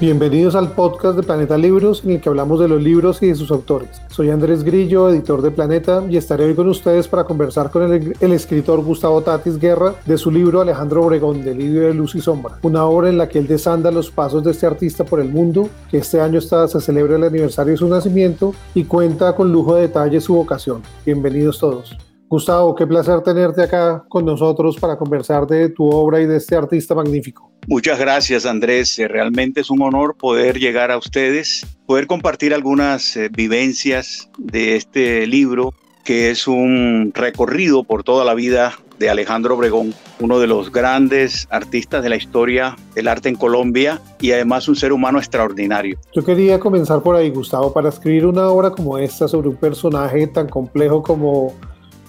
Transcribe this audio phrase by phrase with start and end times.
[0.00, 3.34] Bienvenidos al podcast de Planeta Libros en el que hablamos de los libros y de
[3.34, 4.00] sus autores.
[4.08, 8.32] Soy Andrés Grillo, editor de Planeta, y estaré hoy con ustedes para conversar con el,
[8.32, 12.56] escritor Gustavo Tatis Guerra de su libro Alejandro Obregón, del libro de Luz y Sombra,
[12.62, 15.68] una obra en la que él desanda los pasos de este artista por el mundo,
[15.90, 19.82] que este año se celebra el aniversario de su nacimiento y cuenta con lujo de
[19.82, 20.80] detalle su vocación.
[21.04, 22.09] Bienvenidos todos.
[22.30, 26.54] Gustavo, qué placer tenerte acá con nosotros para conversar de tu obra y de este
[26.54, 27.50] artista magnífico.
[27.66, 33.16] Muchas gracias Andrés, eh, realmente es un honor poder llegar a ustedes, poder compartir algunas
[33.16, 35.74] eh, vivencias de este libro
[36.04, 41.48] que es un recorrido por toda la vida de Alejandro Obregón, uno de los grandes
[41.50, 45.98] artistas de la historia del arte en Colombia y además un ser humano extraordinario.
[46.14, 50.28] Yo quería comenzar por ahí, Gustavo, para escribir una obra como esta sobre un personaje
[50.28, 51.54] tan complejo como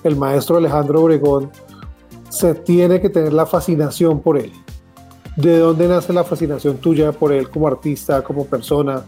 [0.04, 1.52] el maestro Alejandro Obregón,
[2.30, 4.52] se tiene que tener la fascinación por él.
[5.36, 9.04] ¿De dónde nace la fascinación tuya por él como artista, como persona?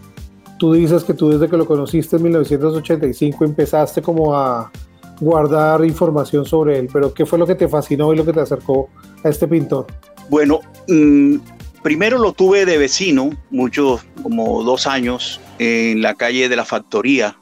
[0.58, 4.72] Tú dices que tú desde que lo conociste en 1985 empezaste como a
[5.20, 8.42] guardar información sobre él, pero ¿qué fue lo que te fascinó y lo que te
[8.42, 8.90] acercó
[9.24, 9.88] a este pintor?
[10.30, 11.38] Bueno, mmm,
[11.82, 17.38] primero lo tuve de vecino, muchos, como dos años, en la calle de la Factoría,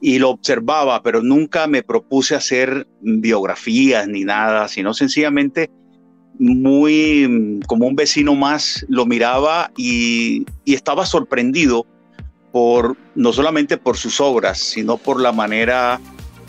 [0.00, 5.70] y lo observaba, pero nunca me propuse hacer biografías ni nada, sino sencillamente
[6.38, 11.86] muy como un vecino más lo miraba y, y, estaba sorprendido
[12.52, 15.98] por no solamente por sus obras, sino por la manera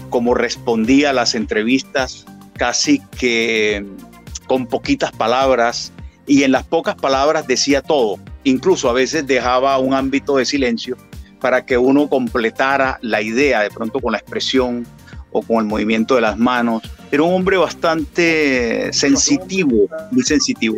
[0.10, 2.26] como respondía a las entrevistas,
[2.58, 3.86] casi que
[4.46, 5.94] con poquitas palabras
[6.26, 10.98] y en las pocas palabras decía todo, incluso a veces dejaba un ámbito de silencio
[11.40, 14.86] para que uno completara la idea, de pronto con la expresión
[15.32, 16.84] o con el movimiento de las manos.
[17.12, 20.78] Era un hombre bastante sensitivo, muy sensitivo.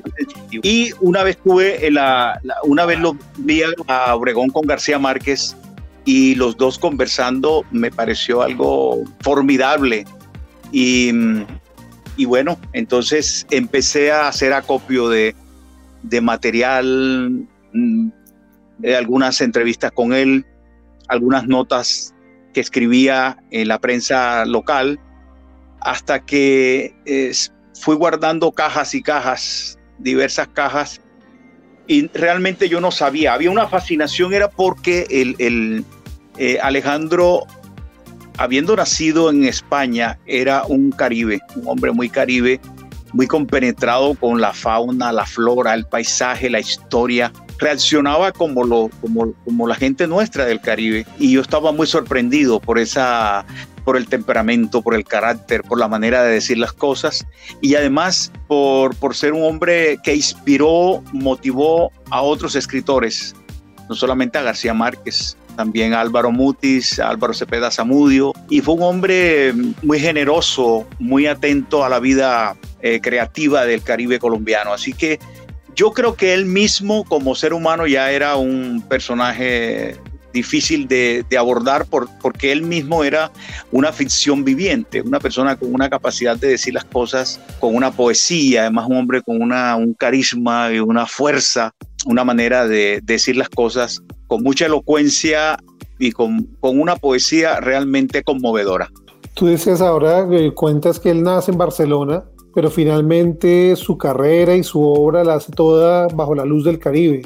[0.61, 5.55] Y una vez tuve, la, una vez lo vi a Obregón con García Márquez
[6.05, 10.05] y los dos conversando me pareció algo formidable.
[10.71, 11.11] Y,
[12.15, 15.35] y bueno, entonces empecé a hacer acopio de,
[16.03, 18.09] de material, mm,
[18.79, 20.45] de algunas entrevistas con él,
[21.09, 22.15] algunas notas
[22.53, 24.99] que escribía en la prensa local,
[25.81, 26.93] hasta que
[27.79, 31.01] fui guardando cajas y cajas, diversas cajas,
[31.87, 35.83] y realmente yo no sabía, había una fascinación, era porque el, el
[36.37, 37.47] eh, Alejandro,
[38.37, 42.61] habiendo nacido en España, era un caribe, un hombre muy caribe,
[43.11, 49.33] muy compenetrado con la fauna, la flora, el paisaje, la historia, reaccionaba como, lo, como,
[49.45, 51.05] como la gente nuestra del Caribe.
[51.19, 53.45] Y yo estaba muy sorprendido por esa
[53.83, 57.25] por el temperamento, por el carácter, por la manera de decir las cosas.
[57.59, 63.35] Y además por, por ser un hombre que inspiró, motivó a otros escritores,
[63.87, 68.75] no solamente a García Márquez, también a Álvaro Mutis, a Álvaro Cepeda Zamudio, y fue
[68.75, 74.71] un hombre muy generoso, muy atento a la vida eh, creativa del Caribe colombiano.
[74.71, 75.19] Así que
[75.79, 79.95] yo creo que él mismo como ser humano ya era un personaje
[80.33, 83.31] difícil de, abordar por, porque él mismo era
[83.71, 88.63] una ficción viviente, una persona con una capacidad de decir las cosas con una poesía,
[88.63, 91.73] además un hombre con una, un carisma y una fuerza,
[92.05, 95.57] una manera de decir las cosas con mucha elocuencia
[95.97, 98.89] y con, con una poesía realmente conmovedora.
[99.33, 102.25] Tú decías ahora, eh, cuentas que él nace en Barcelona,
[102.59, 107.21] pero finalmente su carrera y su obra la hace toda bajo la luz del Caribe,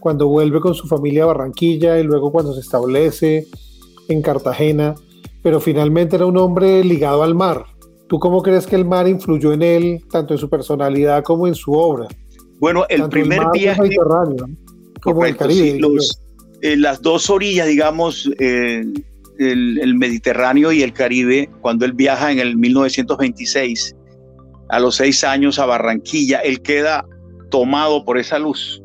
[0.00, 3.46] cuando vuelve con su familia a Barranquilla y luego cuando se establece
[4.08, 4.94] en Cartagena,
[5.42, 7.66] pero finalmente era un hombre ligado al mar.
[8.06, 11.54] ¿Tú cómo crees que el mar influyó en él, tanto en su personalidad como en
[11.54, 12.08] su obra?
[12.58, 13.90] Bueno, el primer viaje...
[15.02, 15.82] como el Caribe.
[16.62, 18.86] en las dos orillas, digamos, eh,
[19.38, 23.96] el, el Mediterráneo y el Caribe, cuando él viaja en el 1926,
[24.68, 27.06] a los seis años a Barranquilla, él queda
[27.50, 28.82] tomado por esa luz.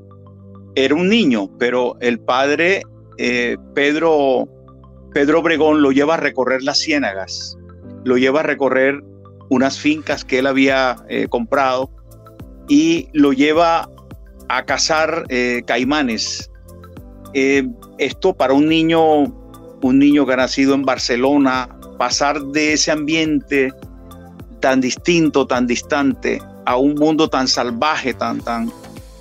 [0.75, 2.83] Era un niño, pero el padre
[3.17, 4.47] eh, Pedro,
[5.13, 7.57] Pedro Obregón lo lleva a recorrer las ciénagas,
[8.03, 9.01] lo lleva a recorrer
[9.49, 11.91] unas fincas que él había eh, comprado
[12.67, 13.89] y lo lleva
[14.49, 16.49] a cazar eh, caimanes.
[17.33, 19.23] esto para un niño,
[19.81, 23.71] un niño que ha nacido en Barcelona, pasar de ese ambiente
[24.63, 28.71] tan distinto, tan distante, a un mundo tan salvaje, tan, tan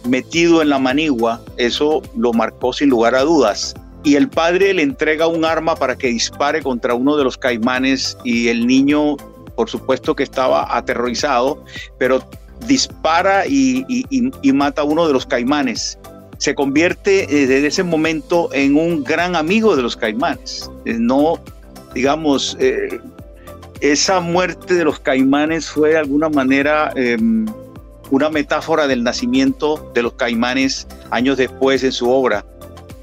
[0.08, 3.74] metido en la manigua, eso lo marcó sin lugar a dudas.
[4.04, 8.16] Y el padre le entrega un arma para que dispare contra uno de los caimanes
[8.22, 9.16] y el niño,
[9.56, 11.64] por supuesto que estaba aterrorizado,
[11.98, 12.22] pero
[12.68, 13.84] dispara y,
[14.54, 15.98] mata a uno de los caimanes
[16.38, 20.70] se convierte eh, desde ese momento en un gran amigo de los caimanes.
[20.84, 21.40] Eh, no,
[21.94, 23.00] digamos, eh,
[23.82, 27.46] esa muerte de los caimanes fue de alguna manera em,
[28.12, 32.46] una metáfora del nacimiento de los caimanes años después en su obra.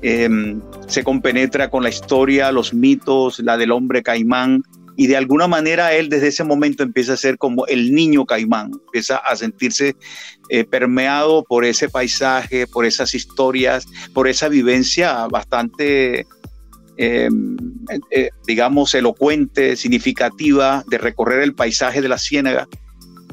[0.01, 4.63] Em, se compenetra con la historia, los mitos, la del hombre caimán,
[4.95, 8.71] y de alguna manera él desde ese momento empieza a ser como el niño caimán,
[8.85, 9.97] empieza a sentirse
[10.49, 16.25] eh, permeado por ese paisaje, por esas historias, por esa vivencia bastante,
[17.01, 17.55] em,
[18.11, 22.67] eh, digamos, elocuente, significativa de recorrer el paisaje de la ciénaga.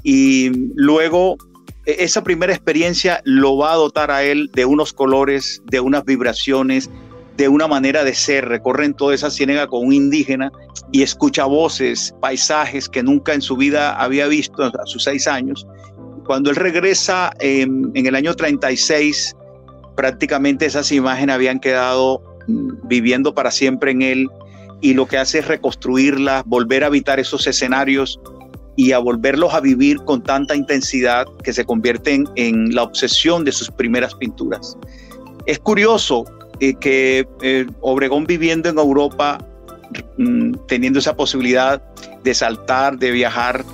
[0.04, 1.36] Y luego
[1.84, 6.04] e, esa primera experiencia lo va a dotar a él de unos colores, de unas
[6.04, 6.88] vibraciones,
[7.36, 10.52] de una manera de ser, recorren toda esa ciénaga con un indígena
[10.92, 15.66] y escucha voces, paisajes que nunca en su vida había visto a sus seis años.
[16.24, 19.34] Cuando él regresa en, el año 36,
[19.96, 24.28] prácticamente esas imágenes habían quedado viviendo para siempre en él
[24.80, 28.20] y lo que hace es reconstruirlas, volver a habitar esos escenarios
[28.76, 33.52] y a volverlos a vivir con tanta intensidad que se convierten en la obsesión de
[33.52, 34.76] sus primeras pinturas.
[35.46, 36.24] Es curioso
[36.58, 39.38] que eh, Obregón viviendo en Europa,
[40.18, 41.82] mm, teniendo esa posibilidad
[42.22, 43.64] de saltar, de viajar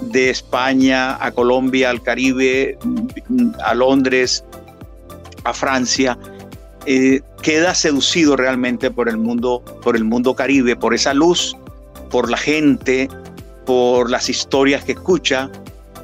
[0.00, 4.44] de España a Colombia, al Caribe, mm, a Londres,
[5.44, 6.18] a Francia,
[6.86, 11.56] eh, queda seducido realmente por el mundo, por el mundo caribe, por esa luz,
[12.10, 13.08] por la gente,
[13.64, 15.50] por las historias que escucha.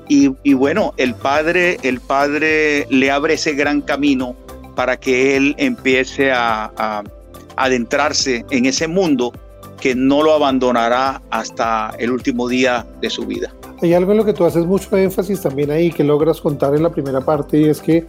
[0.09, 4.37] Y, bueno, el padre, el padre le abre ese gran camino
[4.75, 7.03] para que él empiece a,
[7.57, 9.33] adentrarse en ese mundo
[9.81, 13.55] que no lo abandonará hasta el último día de su vida.
[13.81, 16.83] Hay algo en lo que tú haces mucho énfasis también ahí que logras contar en
[16.83, 18.07] la primera parte y es que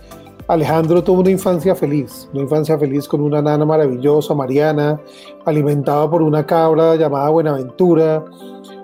[0.54, 5.02] Alejandro tuvo una infancia feliz, una infancia feliz con una nana maravillosa, Mariana,
[5.46, 8.24] alimentada por una cabra llamada Buenaventura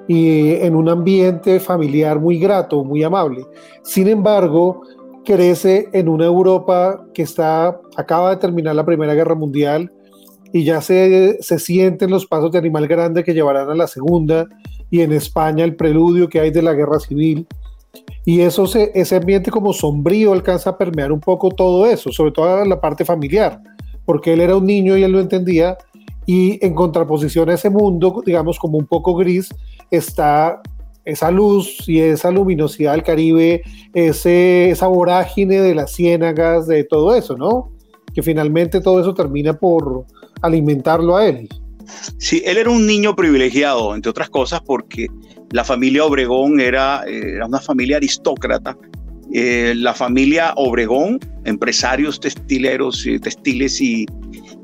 [0.07, 3.45] y en un ambiente familiar muy grato, muy amable.
[3.83, 4.81] Sin embargo,
[5.23, 9.91] crece en una Europa que está, acaba de terminar la Primera Guerra Mundial
[10.51, 14.47] y ya se, se sienten los pasos de Animal Grande que llevarán a la Segunda
[14.89, 17.45] y en España el preludio que hay de la Guerra Civil.
[18.25, 22.63] Y eso ese ambiente como sombrío alcanza a permear un poco todo eso, sobre todo
[22.65, 23.59] la parte familiar,
[24.05, 25.77] porque él era un niño y él lo entendía,
[26.25, 29.49] y en contraposición a ese mundo, digamos como un poco gris,
[29.89, 30.61] está
[31.03, 33.63] esa luz y esa luminosidad del Caribe,
[33.93, 37.71] ese, esa vorágine de las ciénagas, de todo eso, ¿no?
[38.13, 40.05] Que finalmente todo eso termina por
[40.41, 41.49] alimentarlo a él.
[42.19, 45.07] Sí, él era un niño privilegiado, entre otras cosas, porque
[45.51, 48.77] la familia Obregón era, era una familia aristócrata.
[49.31, 54.07] Eh, la familia Obregón, empresarios textileros, textiles y,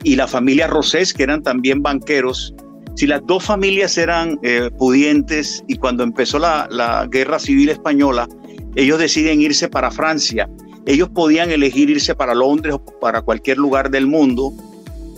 [0.04, 2.54] la familia Rosés, que eran también banqueros,
[2.96, 8.28] si las dos familias eran eh, pudientes y cuando empezó la, guerra civil española,
[8.76, 10.50] ellos deciden irse para Francia.
[10.86, 14.54] Ellos podían elegir irse para Londres o para cualquier lugar del mundo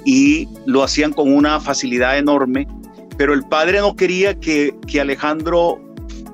[0.06, 2.68] y lo hacían con una facilidad enorme,
[3.18, 5.80] pero el padre no quería que, Alejandro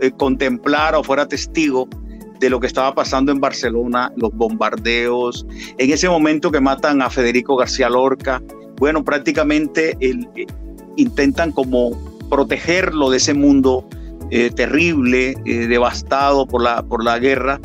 [0.01, 1.88] eh, contemplara o fuera testigo
[2.39, 5.46] de lo que estaba pasando en Barcelona, los bombardeos,
[5.77, 8.41] en ese momento que matan a Federico García Lorca.
[8.77, 10.27] Bueno, prácticamente el,
[10.98, 11.91] intentan como
[12.29, 13.88] protegerlo de ese mundo
[14.31, 17.60] eh, terrible, eh, devastado por la, por la guerra.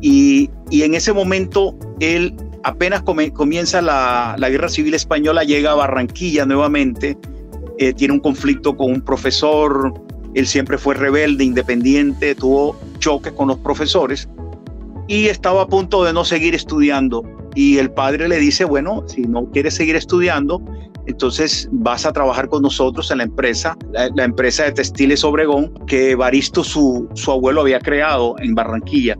[0.00, 7.18] Y, en ese momento él apenas comienza la, guerra civil española, llega a Barranquilla nuevamente,
[7.78, 9.92] eh, tiene un conflicto con un profesor,
[10.34, 14.28] él siempre fue rebelde, independiente, tuvo choques con los profesores
[15.08, 17.22] y estaba a punto de no seguir estudiando.
[17.54, 20.62] Y el padre le dice, bueno, si no quieres seguir estudiando,
[21.06, 26.14] entonces vas a trabajar con nosotros en la empresa, la, empresa de textiles Obregón, que
[26.14, 29.18] Baristo, su, su abuelo, había creado en Barranquilla.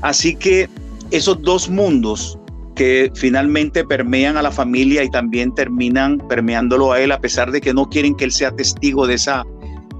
[0.00, 0.68] Así que
[1.12, 2.36] esos dos mundos
[2.74, 7.60] que finalmente permean a la familia y también terminan permeándolo a él, a pesar de
[7.60, 9.44] que no quieren que él sea testigo de esa,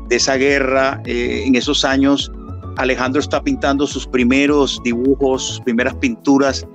[0.09, 2.33] de esa guerra eh, en esos años.
[2.77, 6.67] Alejandro está pintando sus primeros dibujos, sus primeras pinturas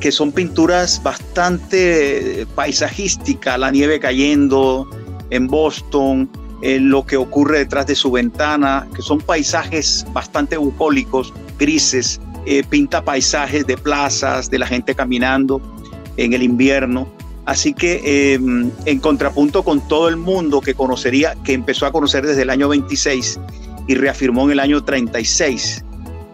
[0.00, 4.86] que son pinturas bastante paisajísticas, la nieve cayendo
[5.30, 6.28] en Boston,
[6.62, 12.62] eh, lo que ocurre detrás de su ventana, que son paisajes bastante bucólicos, grises, eh,
[12.68, 15.60] pinta paisajes de plazas, de la gente caminando
[16.16, 17.08] en el invierno.
[17.46, 22.26] Así que em, en contrapunto con todo el mundo que conocería, que empezó a conocer
[22.26, 23.38] desde el año 26
[23.86, 25.84] y reafirmó en el año 36,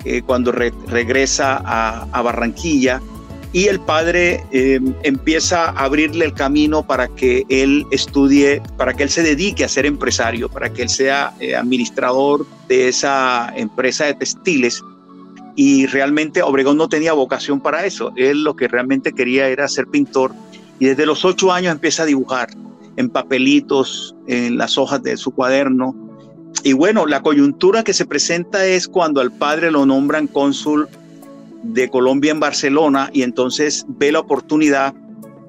[0.04, 3.02] eh, cuando regresa a, Barranquilla,
[3.52, 9.02] y el padre em, empieza a abrirle el camino para que él estudie, para que
[9.02, 14.04] él se dedique a ser empresario, para que él sea eh, administrador de esa empresa
[14.04, 14.80] de textiles.
[15.62, 18.14] Y realmente Obregón no tenía vocación para eso.
[18.16, 20.32] Él lo que realmente quería era ser pintor.
[20.78, 22.48] Y desde los ocho años empieza a dibujar
[22.96, 25.94] en papelitos, en las hojas de su cuaderno.
[26.64, 30.88] Y bueno, la coyuntura que se presenta es cuando al padre lo nombran cónsul
[31.62, 34.94] de Colombia en Barcelona y entonces ve la oportunidad,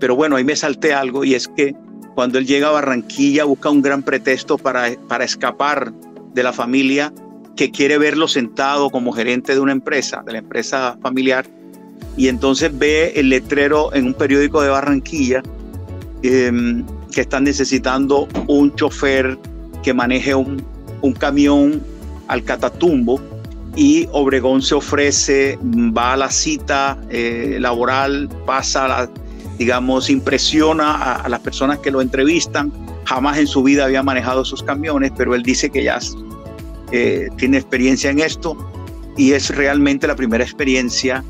[0.01, 1.73] pero bueno, ahí me salté algo y es que
[2.15, 5.93] cuando él llega a Barranquilla busca un gran pretexto para, para escapar
[6.33, 7.13] de la familia
[7.55, 11.45] que quiere verlo sentado como gerente de una empresa, de la empresa familiar,
[12.17, 15.41] y entonces ve el letrero en un periódico de Barranquilla
[16.23, 19.37] em, que están necesitando un chofer
[19.83, 20.63] que maneje un,
[21.01, 21.81] un camión
[22.27, 23.19] al Catatumbo
[23.75, 29.09] y Obregón se ofrece, va a la cita eh, laboral, pasa,
[29.57, 32.71] digamos, impresiona a, las personas que lo entrevistan.
[33.05, 35.99] Jamás en su vida había manejado sus camiones, pero él dice que ya
[37.37, 38.57] tiene experiencia en esto
[39.17, 41.23] y es realmente la primera experiencia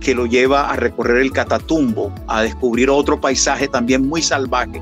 [0.00, 4.80] que lo lleva a recorrer el Catatumbo, a descubrir otro paisaje también muy salvaje,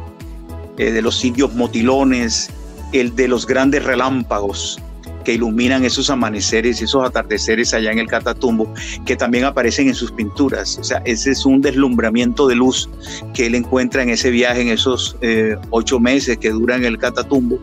[0.77, 2.51] eh, de los sitios motilones,
[2.93, 4.81] el de los grandes relámpagos,
[5.25, 8.73] que iluminan esos amaneceres y esos atardeceres allá en el Catatumbo,
[9.05, 10.79] que también aparecen en sus pinturas.
[10.79, 12.89] O sea, ese es un deslumbramiento de luz
[13.33, 16.99] que él encuentra en ese viaje, en esos eh, ocho meses que dura en el
[16.99, 17.59] Catatumbo.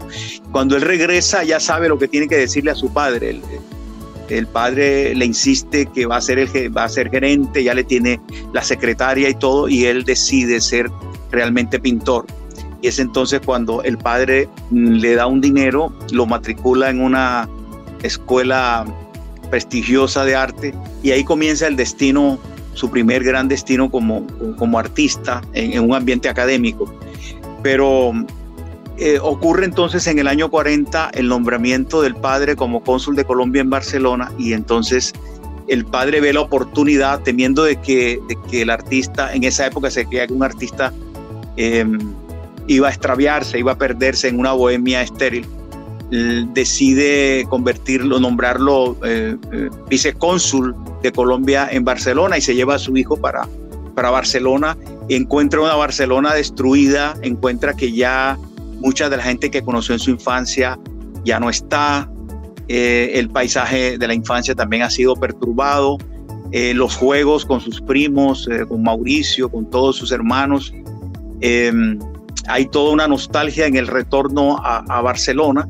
[0.51, 3.39] Cuando él regresa ya sabe lo que tiene que decirle a su padre.
[4.30, 7.84] El, padre le insiste que va a ser el va a ser gerente, ya le
[7.84, 8.20] tiene
[8.53, 10.89] la secretaria y todo, y él decide ser
[11.32, 12.25] realmente pintor.
[12.82, 17.48] Y es entonces cuando el padre mm, le da un dinero, lo matricula en una
[18.04, 18.86] escuela
[19.50, 20.74] prestigiosa de arte
[21.04, 22.40] y ahí comienza el destino,
[22.74, 24.26] su primer gran destino como,
[24.58, 26.92] como artista en, un ambiente académico.
[27.62, 28.14] Pero
[28.98, 33.62] eh, ocurre entonces en el año 40 el nombramiento del padre como cónsul de Colombia
[33.62, 35.14] en Barcelona y entonces
[35.68, 38.20] el padre ve la oportunidad temiendo de que,
[38.50, 40.92] que el artista, en esa época se creía que un artista
[41.58, 41.86] eh,
[42.68, 45.46] iba a extraviarse, iba a perderse en una bohemia estéril,
[46.12, 52.98] decide convertirlo, nombrarlo eh, eh, vicecónsul de Colombia en Barcelona y se lleva a su
[52.98, 53.48] hijo para,
[53.96, 54.77] para Barcelona.
[55.08, 58.38] Encuentra una Barcelona destruida, encuentra que ya
[58.82, 60.77] mucha de la gente que conoció en su infancia
[61.24, 62.10] ya no está,
[62.68, 65.98] eh, el paisaje de la infancia también ha sido perturbado,
[66.51, 70.74] los juegos con sus primos, con Mauricio, con todos sus hermanos,
[71.39, 71.98] em,
[72.48, 75.68] hay toda una nostalgia en el retorno a, Barcelona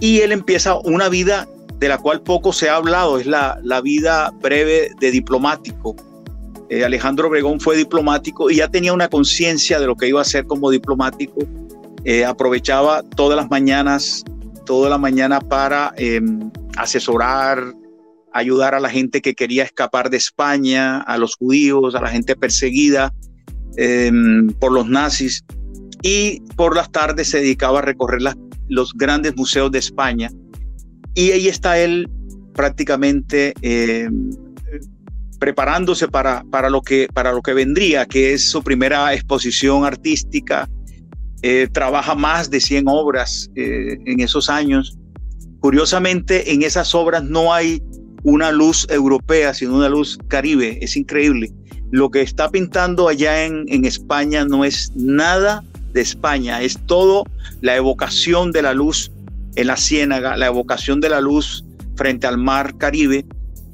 [0.00, 1.48] y él empieza una vida
[1.78, 5.96] de la cual poco se ha hablado, es la, la vida breve de diplomático.
[6.68, 10.22] Eh, Alejandro Obregón fue diplomático y ya tenía una conciencia de lo que iba a
[10.22, 11.38] hacer como diplomático.
[12.04, 14.24] Eh, aprovechaba todas las mañanas,
[14.66, 17.74] toda la mañana para em, asesorar,
[18.32, 22.36] ayudar a la gente que quería escapar de España, a los judíos, a la gente
[22.36, 23.12] perseguida
[23.76, 25.44] em, por los nazis
[26.02, 28.20] y por las tardes se dedicaba a recorrer
[28.68, 30.30] los grandes museos de España
[31.14, 32.08] y ahí está él
[32.54, 34.08] prácticamente eh,
[35.38, 40.68] preparándose para, para, lo que, para lo que vendría, que es su primera exposición artística.
[41.42, 44.98] Eh, trabaja más de 100 obras eh, en esos años.
[45.60, 47.82] Curiosamente, en esas obras no hay
[48.22, 50.78] una luz europea, sino una luz caribe.
[50.82, 51.50] Es increíble.
[51.90, 57.24] Lo que está pintando allá en, en España no es nada de España, es todo
[57.60, 59.10] la evocación de la luz
[59.56, 61.64] en la ciénaga, la evocación de la luz
[61.96, 63.26] frente al mar Caribe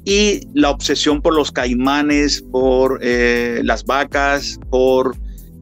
[0.05, 5.15] y la obsesión por los caimanes, por eh, las vacas, por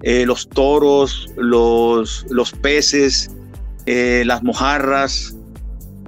[0.04, 3.32] eh, los toros, los, los peces,
[3.88, 5.36] eh, las mojarras,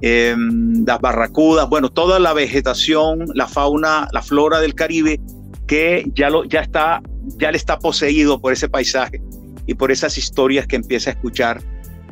[0.02, 5.20] em, las barracudas, bueno, toda la vegetación, la fauna, la flora del Caribe
[5.66, 7.02] que ya, lo, ya, está,
[7.38, 9.20] ya le está poseído por ese paisaje
[9.68, 11.62] y por esas historias que empieza a escuchar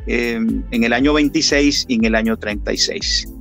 [0.05, 3.33] em, en el año 26 y en el año 36.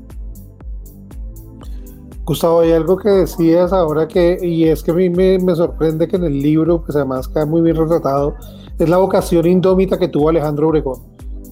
[2.25, 6.09] Gustavo, hay algo que decías ahora que, y es que a mí me, me sorprende
[6.09, 8.35] que en el libro, pues además queda muy bien retratado,
[8.79, 11.03] es la vocación indómita que tuvo Alejandro Obregón.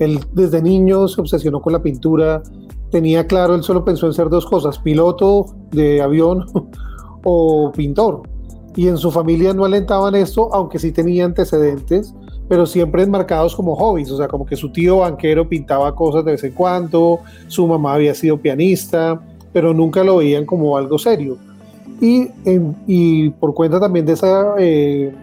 [0.00, 2.42] Él desde niño se obsesionó con la pintura,
[2.90, 6.47] tenía claro, él solo pensó en ser dos cosas, piloto de avión
[7.25, 8.23] o pintor.
[8.75, 12.14] Y en su familia no alentaban esto, aunque sí tenía antecedentes
[12.48, 16.32] pero siempre enmarcados como hobbies, o sea, como que su tío banquero pintaba cosas de
[16.32, 19.20] vez en cuando, su mamá había sido pianista,
[19.52, 21.38] pero nunca lo veían como algo serio.
[22.00, 25.14] y, por cuenta también de esa eh,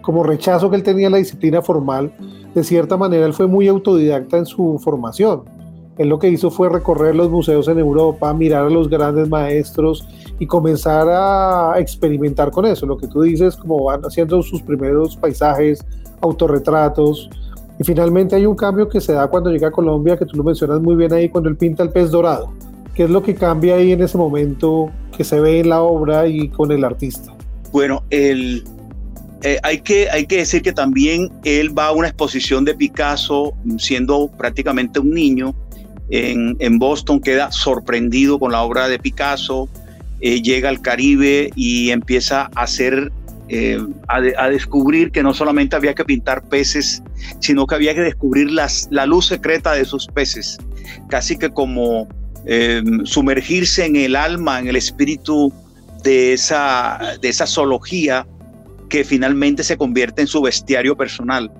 [0.00, 2.12] como rechazo que él tenía a la disciplina formal,
[2.54, 5.42] de cierta manera él fue muy autodidacta en su formación.
[5.98, 10.06] Él lo que hizo fue recorrer los museos en Europa, mirar a los grandes maestros
[10.38, 12.86] y comenzar a experimentar con eso.
[12.86, 15.84] Lo que tú dices, como van haciendo sus primeros paisajes,
[16.22, 17.28] autorretratos.
[17.78, 20.44] Y finalmente hay un cambio que se da cuando llega a Colombia, que tú lo
[20.44, 22.52] mencionas muy bien ahí, cuando él pinta el pez dorado.
[22.94, 26.26] ¿Qué es lo que cambia ahí en ese momento que se ve en la obra
[26.26, 27.34] y con el artista?
[27.70, 28.64] Bueno, el,
[29.42, 33.54] eh, hay, que, hay que decir que también él va a una exposición de Picasso
[33.78, 35.54] siendo prácticamente un niño
[36.12, 39.68] en, Boston, queda sorprendido con la obra de Picasso,
[40.20, 43.10] eh, llega al Caribe y empieza a hacer,
[43.48, 43.78] eh,
[44.08, 47.02] a, descubrir que no solamente había que pintar peces,
[47.40, 50.58] sino que había que descubrir la luz secreta de esos peces,
[51.08, 52.08] casi que como
[53.04, 55.52] sumergirse en el alma, en el espíritu
[56.02, 58.26] de esa, de esa zoología
[58.88, 61.50] que finalmente se convierte en su bestiario personal.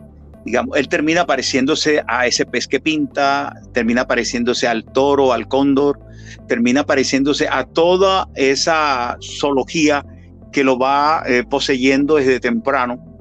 [0.44, 6.00] Digamos, él termina pareciéndose a ese pez que pinta, termina pareciéndose al toro, al cóndor,
[6.48, 10.04] termina pareciéndose a toda esa zoología
[10.52, 13.12] que lo va eh, poseyendo desde temprano.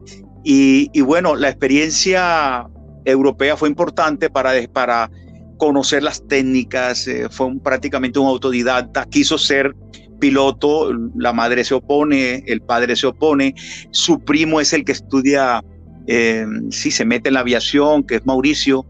[0.43, 2.65] Y, bueno, la experiencia
[3.05, 5.11] europea fue importante para, para
[5.57, 9.75] conocer las técnicas, eh, fue prácticamente un autodidacta, quiso ser
[10.19, 13.53] piloto, la madre se opone, el padre se opone,
[13.91, 15.63] su primo es el que estudia,
[16.07, 18.85] eh, sí, se mete en la aviación, que es Mauricio,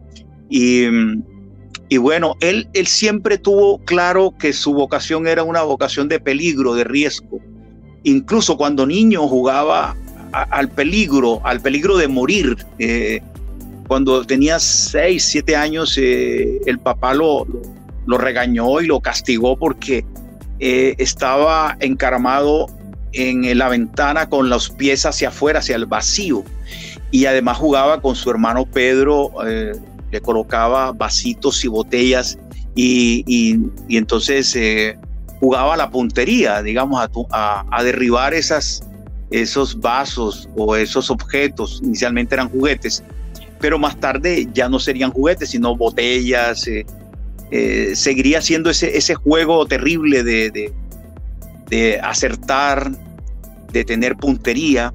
[0.49, 0.85] y,
[1.89, 6.73] y bueno, él, él siempre tuvo claro que su vocación era una vocación de peligro,
[6.75, 7.39] de riesgo.
[8.03, 9.95] Incluso cuando niño jugaba
[10.31, 12.57] al peligro, al peligro de morir.
[12.79, 13.21] Eh,
[13.87, 17.45] cuando tenía 6, 7 años, eh, el papá lo,
[18.05, 20.05] lo, regañó y lo castigó porque
[20.59, 22.67] eh, estaba encaramado
[23.13, 26.45] en la ventana con los pies hacia afuera, hacia el vacío.
[27.11, 29.73] Y además jugaba con su hermano Pedro, eh,
[30.11, 32.37] le colocaba vasitos y botellas
[32.75, 34.97] y, entonces eh,
[35.39, 38.83] jugaba a la puntería, digamos, a, a, derribar esas,
[39.29, 41.81] esos vasos o esos objetos.
[41.83, 43.03] Inicialmente eran juguetes,
[43.59, 49.65] pero más tarde ya no serían juguetes, sino botellas, eh, seguiría siendo ese, ese juego
[49.65, 50.71] terrible de,
[51.67, 52.91] de, acertar,
[53.71, 54.93] de tener puntería.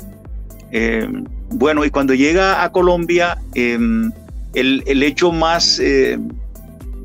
[1.50, 4.10] Bueno, y cuando llega a Colombia, em,
[4.54, 6.18] el, hecho más, eh,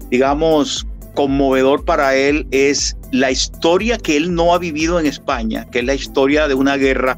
[0.10, 5.80] digamos, conmovedor para él es la historia que él no ha vivido en España, que
[5.80, 7.18] es la historia de una guerra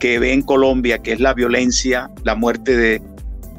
[0.00, 3.02] que ve en Colombia, que es la violencia, la muerte de,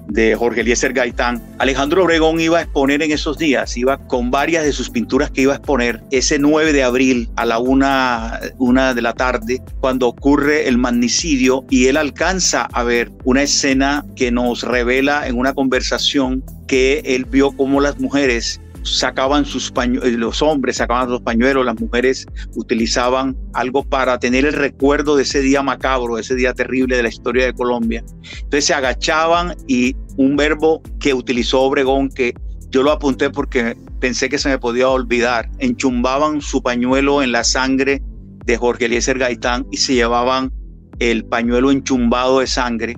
[0.08, 4.64] de Jorge Eliezer Gaitán, Alejandro Obregón iba a exponer en esos días, iba con varias
[4.64, 8.94] de sus pinturas que iba a exponer ese 9 de abril a la una, una
[8.94, 14.32] de la tarde, cuando ocurre el magnicidio y él alcanza a ver una escena que
[14.32, 20.18] nos revela en una conversación que él vio cómo las mujeres sacaban sus pañuelos, eh,
[20.18, 25.42] los hombres sacaban los pañuelos, las mujeres utilizaban algo para tener el recuerdo de ese
[25.42, 28.04] día macabro, ese día terrible de la historia de Colombia.
[28.44, 32.34] Entonces se agachaban y un verbo que utilizó Obregón, que
[32.70, 37.44] yo lo apunté porque pensé que se me podía olvidar, enchumbaban su pañuelo en la
[37.44, 38.02] sangre
[38.46, 40.52] de Jorge Eliezer Gaitán y se llevaban
[41.00, 42.98] el pañuelo enchumbado de sangre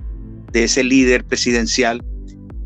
[0.52, 2.04] de ese líder presidencial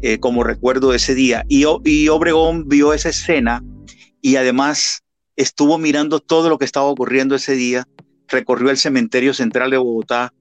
[0.02, 1.44] eh, como recuerdo ese día.
[1.48, 3.62] Y, y Obregón vio esa escena
[4.20, 5.02] y además
[5.36, 7.86] estuvo mirando todo lo que estaba ocurriendo ese día,
[8.28, 10.34] recorrió el cementerio central de Bogotá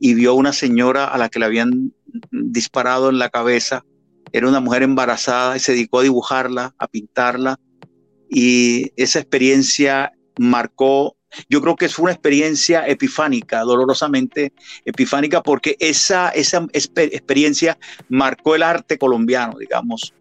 [0.00, 1.92] y vio a una señora a la que le habían
[2.30, 3.84] disparado en la cabeza.
[4.32, 7.58] Era una mujer embarazada y se dedicó a dibujarla, a pintarla.
[8.30, 11.16] Y esa experiencia marcó
[11.48, 14.52] yo creo que fue una experiencia epifánica, dolorosamente
[14.84, 20.14] epifánica, porque esa, esa experiencia marcó el arte colombiano, digamos.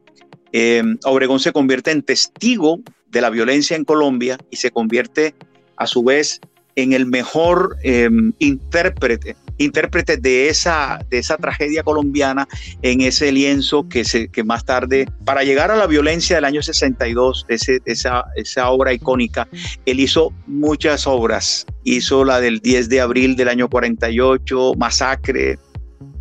[0.52, 5.36] Eh, Obregón se convierte en testigo de la violencia en Colombia y se convierte
[5.76, 6.39] a su vez
[6.76, 12.48] en el mejor eh, intérprete intérprete de esa, de esa tragedia colombiana
[12.82, 16.62] en ese lienzo que, se, que más tarde, para llegar a la violencia del año
[16.62, 19.48] 62, ese, esa, esa obra icónica,
[19.86, 21.65] él hizo muchas obras.
[21.84, 25.58] Hizo la del 10 de abril del año 48, Masacre,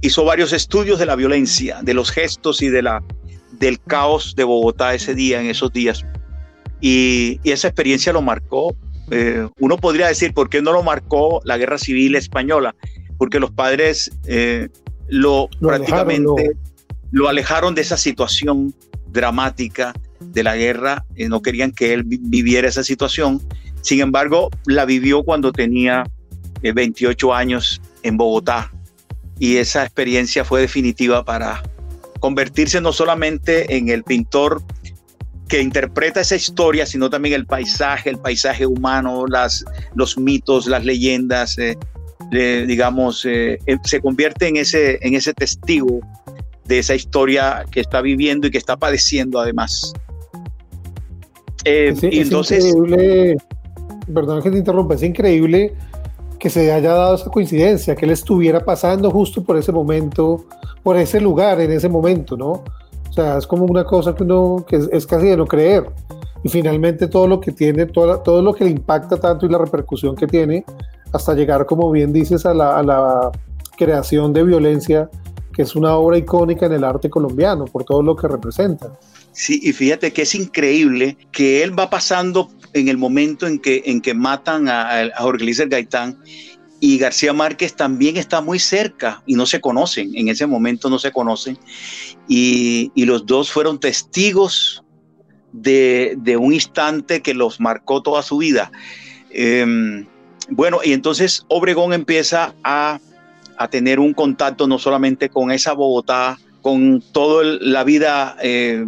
[0.00, 3.02] hizo varios estudios de la violencia, de los gestos y de la,
[3.58, 6.04] del caos de Bogotá ese día, en esos días.
[6.80, 8.76] Y, y esa experiencia lo marcó.
[9.10, 12.74] Eh, uno podría decir, ¿por qué no lo marcó la guerra civil española?
[13.18, 14.68] Porque los padres eh,
[15.08, 16.56] lo, prácticamente
[17.10, 18.74] lo alejaron de esa situación
[19.08, 23.40] dramática de la guerra, eh, no querían que él viviera esa situación.
[23.82, 26.04] Sin embargo, la vivió cuando tenía
[26.62, 28.72] 28 años en Bogotá
[29.38, 31.62] y esa experiencia fue definitiva para
[32.20, 34.62] convertirse no solamente en el pintor
[35.48, 40.84] que interpreta esa historia, sino también el paisaje, el paisaje humano, las, los mitos, las
[40.84, 41.78] leyendas, eh,
[42.30, 46.00] digamos, eh, eh, se convierte en ese, en ese testigo
[46.64, 49.92] de esa historia que está viviendo y que está padeciendo además.
[51.64, 52.64] y entonces...
[52.64, 53.36] Increíble,
[54.12, 55.74] perdón que te interrumpa, es increíble
[56.38, 60.44] que se haya dado esa coincidencia, que él estuviera pasando justo por ese momento,
[60.82, 62.64] por ese lugar en ese momento, ¿no?
[63.08, 65.88] O sea, es como una cosa que, uno, que es, casi de no creer.
[66.44, 69.58] Y finalmente todo lo que tiene, todo, todo lo que le impacta tanto y la
[69.58, 70.64] repercusión que tiene,
[71.16, 73.32] hasta llegar, como bien dices, a la, a la
[73.76, 75.10] creación de violencia,
[75.52, 78.92] que es una obra icónica en el arte colombiano, por todo lo que representa.
[79.32, 83.82] Sí, y fíjate que es increíble que él va pasando en el momento en que,
[83.84, 86.18] en que matan a, a Jorge Luis Gaitán
[86.80, 90.98] y García Márquez también está muy cerca y no se conocen, en ese momento no
[90.98, 91.58] se conocen,
[92.28, 94.82] y, y los dos fueron testigos
[95.52, 98.70] de, de, un instante que los marcó toda su vida.
[99.30, 100.06] Em,
[100.48, 103.00] bueno, y entonces Obregón empieza a,
[103.56, 108.84] a, tener un contacto no solamente con esa Bogotá, con toda la vida eh,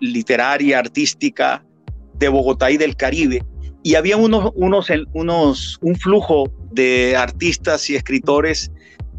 [0.00, 1.64] literaria, artística
[2.14, 3.44] de Bogotá y del Caribe.
[3.82, 8.70] Y había unos, unos, unos, un flujo de artistas y escritores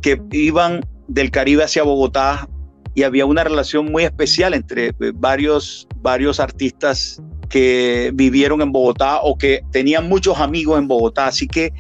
[0.02, 2.50] que iban del Caribe hacia Bogotá
[2.94, 9.22] y había una relación muy especial entre eh, varios, varios artistas que vivieron en Bogotá
[9.22, 11.28] o que tenían muchos amigos en Bogotá.
[11.28, 11.72] Así que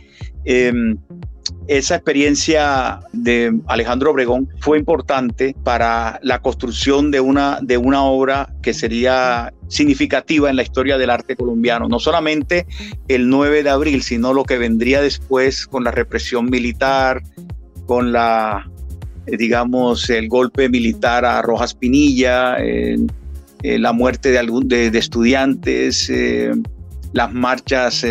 [0.45, 0.97] em,
[1.67, 8.53] esa experiencia de Alejandro Obregón fue importante para la construcción de una, de una obra
[8.61, 12.65] que sería significativa en la historia del arte colombiano, no solamente
[13.07, 17.21] el 9 de abril, sino lo que vendría después con la represión militar,
[17.85, 18.69] con la,
[19.25, 22.97] digamos, el golpe militar a Rojas Pinilla, eh,
[23.63, 26.51] la muerte de, algún, de, estudiantes, eh,
[27.13, 28.05] las marchas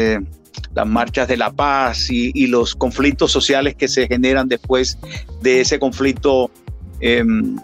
[0.75, 4.99] las marchas de la paz y, los conflictos sociales que se generan después
[5.43, 6.51] de ese conflicto
[7.01, 7.57] em,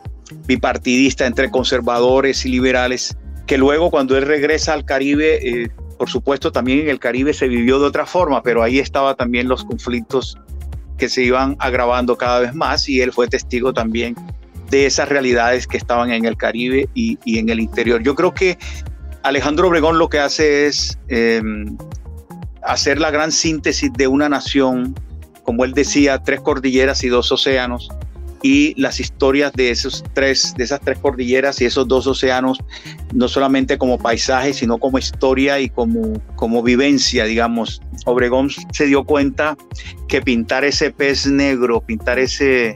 [0.46, 3.16] bipartidista entre conservadores y liberales,
[3.46, 7.48] que luego cuando él regresa al Caribe, eh, por supuesto también en el Caribe se
[7.48, 10.38] vivió de otra forma, pero ahí estaban también los conflictos
[10.96, 14.14] que se iban agravando cada vez más y él fue testigo también
[14.72, 18.02] de esas realidades que estaban en el Caribe y, en el interior.
[18.02, 18.58] Yo creo que
[19.22, 21.76] Alejandro Obregón lo que hace es em,
[22.62, 24.94] hacer la gran síntesis de una nación,
[25.44, 27.90] como él decía, tres cordilleras y dos océanos,
[28.42, 32.58] y las historias de esos tres, de esas tres cordilleras y esos dos océanos,
[33.12, 37.82] no solamente como paisaje, sino como historia y como, como vivencia, digamos.
[38.06, 39.56] Obregón se dio cuenta
[40.08, 42.74] que pintar ese pez negro, pintar ese,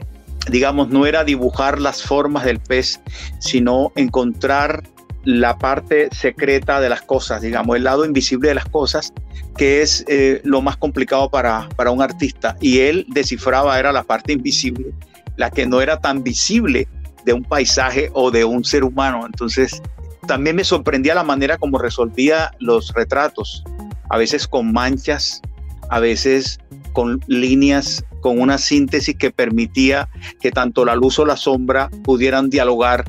[0.49, 2.99] digamos, no era dibujar las formas del pez,
[3.39, 4.83] sino encontrar
[5.23, 9.13] la parte secreta de las cosas, digamos, el lado invisible de las cosas,
[9.57, 12.55] que es eh, lo más complicado para, para un artista.
[12.61, 14.93] Y él descifraba, era la parte invisible,
[15.35, 16.87] la que no era tan visible
[17.25, 19.25] de un paisaje o de un ser humano.
[19.25, 19.81] Entonces,
[20.27, 23.63] también me sorprendía la manera como resolvía los retratos,
[24.09, 25.41] a veces con manchas,
[25.89, 26.59] a veces
[26.97, 30.09] con líneas, con una síntesis que permitía
[30.41, 33.05] que tanto la luz o la sombra pudieran dialogar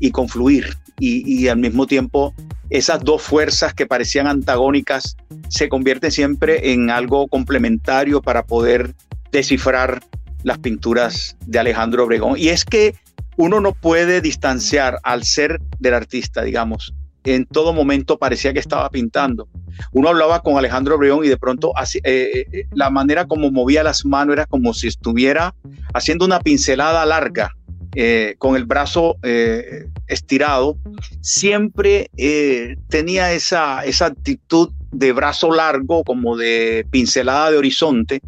[0.00, 2.34] y confluir y, al mismo tiempo
[2.70, 5.18] esas dos fuerzas que parecían antagónicas
[5.50, 8.94] se convierten siempre en algo complementario para poder
[9.32, 10.02] descifrar
[10.42, 12.38] las pinturas de Alejandro Obregón.
[12.38, 12.94] Y es que
[13.36, 16.94] uno no puede distanciar al ser del artista, digamos.
[17.26, 19.48] En todo momento parecía que estaba pintando.
[19.92, 23.82] Uno hablaba con Alejandro Obregón y de pronto así, eh, eh, la manera como movía
[23.82, 25.54] las manos era como si estuviera
[25.92, 27.50] haciendo una pincelada larga
[27.98, 30.76] eh, con el brazo eh, estirado,
[31.22, 38.20] siempre eh, tenía esa actitud de brazo largo, como de pincelada de horizonte.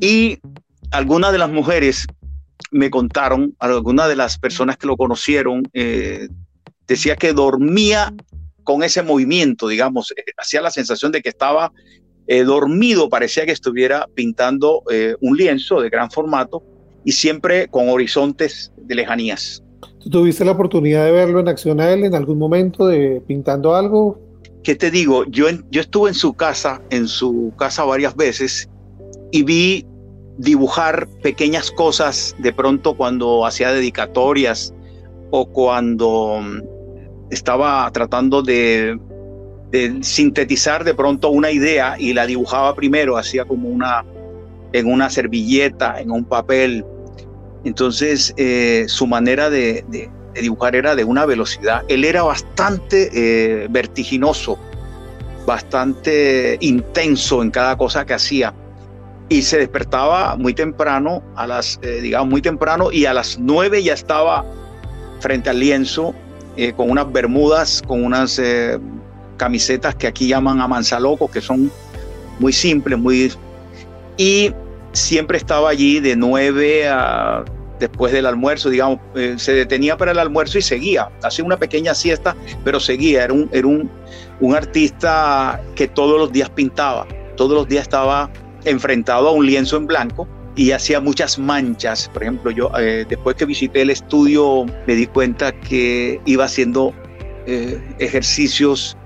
[0.00, 0.40] Y
[0.90, 2.04] algunas de las mujeres
[2.72, 5.62] me contaron, algunas de las personas que lo conocieron,
[6.90, 8.12] decía que dormía
[8.64, 11.72] con ese movimiento, digamos, hacía la sensación de que estaba
[12.46, 14.82] dormido, parecía que estuviera pintando
[15.20, 16.62] un lienzo de gran formato
[17.04, 19.62] y siempre con horizontes de lejanías.
[20.00, 23.74] ¿Tú tuviste la oportunidad de verlo en acción a él en algún momento de pintando
[23.74, 24.20] algo?
[24.62, 25.24] ¿Qué te digo?
[25.26, 28.68] Yo, yo estuve en su casa, en su casa varias veces
[29.30, 29.86] y vi
[30.38, 34.74] dibujar pequeñas cosas de pronto cuando hacía dedicatorias
[35.30, 36.62] o cuando mm,
[37.30, 38.98] estaba tratando de,
[39.70, 44.04] de sintetizar de pronto una idea y la dibujaba primero, hacía como una,
[44.72, 46.84] en una servilleta, en un papel.
[47.64, 49.84] Entonces, eh, su manera de,
[50.34, 51.84] dibujar era de una velocidad.
[51.88, 54.58] Él era bastante eh, vertiginoso,
[55.46, 58.54] bastante intenso en cada cosa que hacía.
[59.28, 63.82] Y se despertaba muy temprano, a las, eh, digamos, muy temprano, y a las nueve
[63.82, 64.44] ya estaba
[65.20, 66.14] frente al lienzo
[66.76, 68.40] con unas bermudas, con unas
[69.36, 71.70] camisetas que aquí llaman a manzaloco, que son
[72.38, 73.32] muy simples, muy...
[74.16, 74.52] Y
[74.92, 77.44] siempre estaba allí de 9 a
[77.80, 81.94] después del almuerzo, digamos, eh, se detenía para el almuerzo y seguía, hacía una pequeña
[81.94, 83.90] siesta, pero seguía, era un, era un,
[84.40, 88.30] un artista que todos los días pintaba, todos los días estaba
[88.64, 92.08] enfrentado a un lienzo en blanco y hacía muchas manchas.
[92.12, 96.92] Por ejemplo, yo eh, después que visité el estudio me di cuenta que iba haciendo
[97.46, 98.96] eh, ejercicios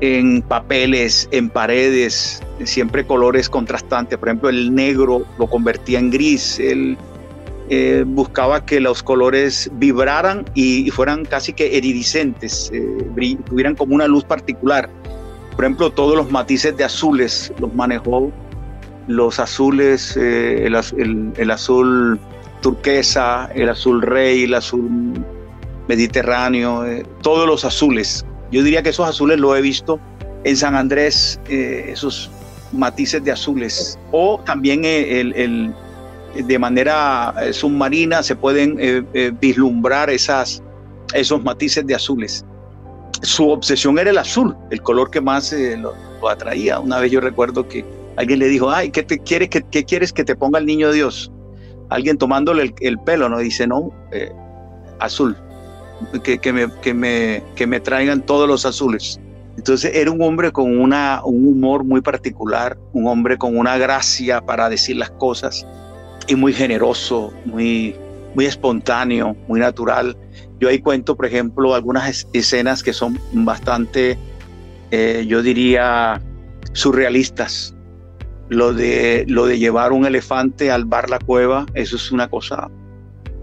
[0.00, 4.18] en papeles, en paredes, siempre colores contrastantes.
[4.18, 6.98] Por ejemplo, el negro lo convertía en gris, él
[7.68, 14.06] eh, buscaba que los colores vibraran y, fueran casi que iridiscentes, eh, tuvieran como una
[14.06, 14.88] luz particular.
[15.54, 18.30] Por ejemplo, todos los matices de azules los manejó,
[19.06, 22.18] los azules, eh, el, el azul
[22.60, 25.24] turquesa, el azul rey, el azul
[25.88, 26.84] mediterráneo,
[27.22, 29.98] todos los azules yo diría que esos azules lo he visto
[30.44, 32.30] en San Andrés, eh, esos
[32.72, 33.98] matices de azules.
[34.12, 35.74] O también eh, el,
[36.34, 39.06] de manera eh, submarina se pueden
[39.40, 40.62] vislumbrar esas,
[41.12, 42.44] esos matices de azules.
[43.22, 45.94] Su obsesión era el azul, el color que más lo,
[46.28, 46.80] atraía.
[46.80, 47.84] Una vez yo recuerdo que
[48.16, 51.30] alguien le dijo, ay, ¿qué, te quieres, qué, quieres que te ponga el niño Dios?
[51.90, 53.38] Alguien tomándole el, el pelo, ¿no?
[53.38, 53.92] Dice, no,
[54.98, 55.36] azul
[56.22, 59.20] que, me, que, me, que me traigan todos los azules.
[59.56, 64.40] Entonces era un hombre con una, un humor muy particular, un hombre con una gracia
[64.40, 65.66] para decir las cosas
[66.26, 67.96] y muy generoso, muy,
[68.34, 70.16] muy espontáneo, muy natural.
[70.60, 74.18] Yo ahí cuento, por ejemplo, algunas escenas que son bastante,
[74.90, 76.20] eh, yo diría,
[76.72, 77.74] surrealistas.
[78.48, 82.70] Lo de, lo de llevar un elefante al bar La Cueva, eso es una cosa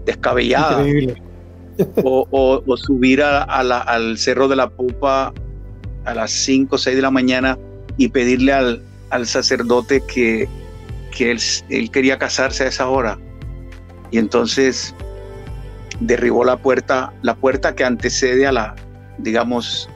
[0.06, 0.80] descabellada.
[0.80, 1.22] Increíble
[2.02, 5.32] o, subir al Cerro de la Pupa
[6.04, 7.58] a las 5 o 6 de la mañana
[7.96, 8.82] y pedirle al,
[9.24, 10.48] sacerdote que,
[11.18, 13.18] él, quería casarse a esa hora.
[14.10, 14.94] Y entonces
[16.00, 18.74] derribó la puerta, la puerta que antecede a la,
[19.18, 19.88] digamos,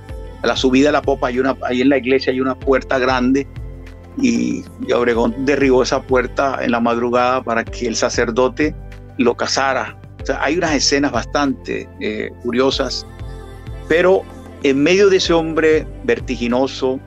[0.42, 1.28] a la subida a la popa.
[1.28, 3.46] Hay una, ahí en la iglesia hay una puerta grande
[4.20, 8.74] y, y Obregón derribó esa puerta en la madrugada para que el sacerdote
[9.16, 9.98] lo casara
[10.40, 13.06] hay unas escenas bastante eh, curiosas,
[13.88, 14.22] pero
[14.62, 17.00] en medio de ese hombre vertiginoso,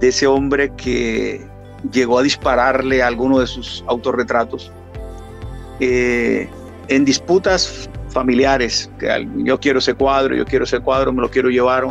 [0.00, 1.46] de ese hombre que
[1.92, 4.72] llegó a dispararle a alguno de sus autorretratos,
[5.80, 6.48] eh,
[6.88, 11.48] en disputas familiares, que yo quiero ese cuadro, yo quiero ese cuadro, me lo quiero
[11.48, 11.84] llevar,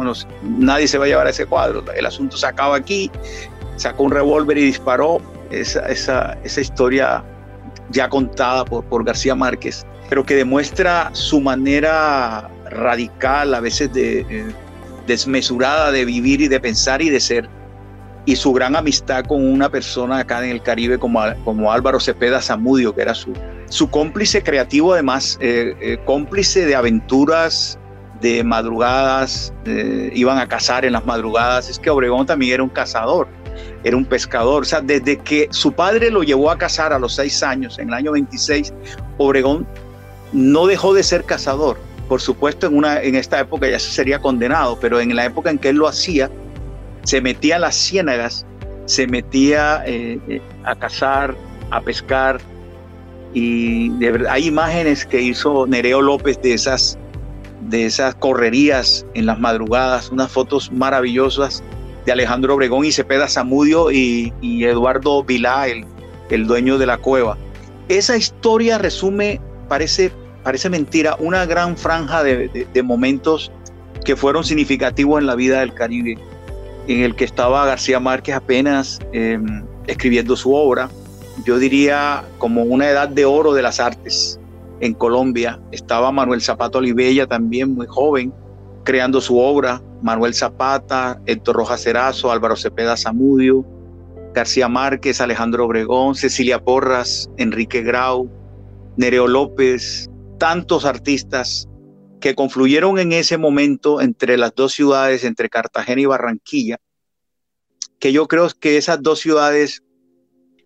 [0.43, 3.09] nadie se va a llevar ese cuadro, el asunto se acaba aquí,
[3.79, 7.23] sacó un revólver y disparó, esa, esa, esa historia
[7.91, 14.19] ya contada por, por García Márquez, pero que demuestra su manera radical, a veces de,
[14.21, 14.53] eh,
[15.07, 17.49] desmesurada de vivir y de pensar y de ser,
[18.25, 22.41] y su gran amistad con una persona acá en el Caribe como, como Álvaro Cepeda
[22.41, 23.33] Zamudio, que era su,
[23.69, 27.79] su cómplice creativo, además, eh, eh, cómplice de aventuras,
[28.21, 29.53] de madrugadas,
[30.13, 33.29] iban a cazar en las madrugadas, es que Obregón también era un cazador
[33.83, 34.63] era un pescador.
[34.63, 37.89] O sea, desde que su padre lo llevó a cazar a los seis años, en
[37.89, 38.73] el año 26,
[39.17, 39.67] Obregón
[40.31, 41.77] no dejó de ser cazador.
[42.07, 45.49] Por supuesto, en, una, en esta época ya se sería condenado, pero en la época
[45.49, 46.29] en que él lo hacía,
[47.03, 48.45] se metía a las ciénagas,
[48.85, 51.35] se metía eh, eh, a cazar,
[51.69, 52.39] a pescar,
[53.33, 53.91] y
[54.27, 56.97] hay imágenes que hizo Nereo López de esas,
[57.61, 61.63] de esas correrías en las madrugadas, unas fotos maravillosas
[62.09, 65.85] de Alejandro Obregón y Cepeda Zamudio y, Eduardo Vilá, el,
[66.31, 67.37] el dueño de la cueva.
[67.87, 70.11] Esa historia resume parece,
[70.43, 73.51] parece mentira, una gran franja de, momentos
[74.05, 76.17] que fueron significativos en la vida del Caribe,
[76.87, 80.89] en el que estaba García Márquez apenas em, escribiendo su obra,
[81.45, 84.39] yo diría como una edad de oro de las artes
[84.79, 85.59] en Colombia.
[85.71, 88.33] Estaba Manuel Zapata Olivella también muy joven,
[88.83, 93.65] creando su obra, Manuel Zapata, Héctor Rojas Cerazo, Álvaro Cepeda Zamudio,
[94.33, 98.29] García Márquez, Alejandro Obregón, Cecilia Porras, Enrique Grau,
[98.97, 101.67] Nereo López, tantos artistas
[102.21, 106.77] que confluyeron en ese momento entre las dos ciudades, entre Cartagena y Barranquilla,
[107.99, 109.83] que yo creo que esas dos ciudades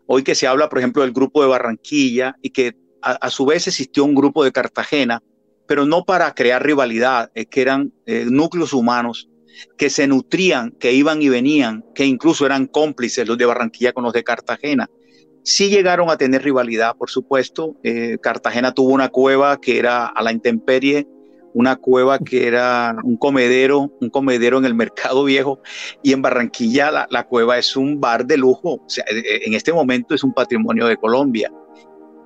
[0.05, 3.67] Hoy que se habla, por ejemplo, del grupo de Barranquilla y que a, su vez
[3.67, 5.21] existió un grupo de Cartagena,
[5.67, 9.29] pero no para crear rivalidad, es que eran eh, núcleos humanos
[9.77, 14.03] que se nutrían, que iban y venían, que incluso eran cómplices los de Barranquilla con
[14.03, 14.89] los de Cartagena.
[15.43, 17.75] Sí llegaron a tener rivalidad, por supuesto.
[17.83, 21.07] Eh, Cartagena tuvo una cueva que era a la intemperie,
[21.53, 25.59] una cueva que era un comedero, un comedero en el mercado viejo,
[26.01, 30.15] y en Barranquilla la, cueva es un bar de lujo, o sea, en este momento
[30.15, 31.51] es un patrimonio de Colombia.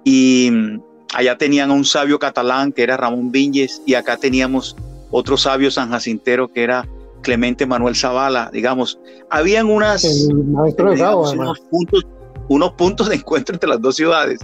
[0.04, 0.50] Y
[1.14, 4.76] allá tenían a un sabio catalán que era Ramón Viñez, y acá teníamos
[5.12, 6.88] otro sabio sanjacintero que era
[7.22, 9.00] Clemente Manuel Zavala, digamos.
[9.30, 12.06] Habían unas, unos, puntos,
[12.50, 14.40] unos puntos de encuentro entre las dos ciudades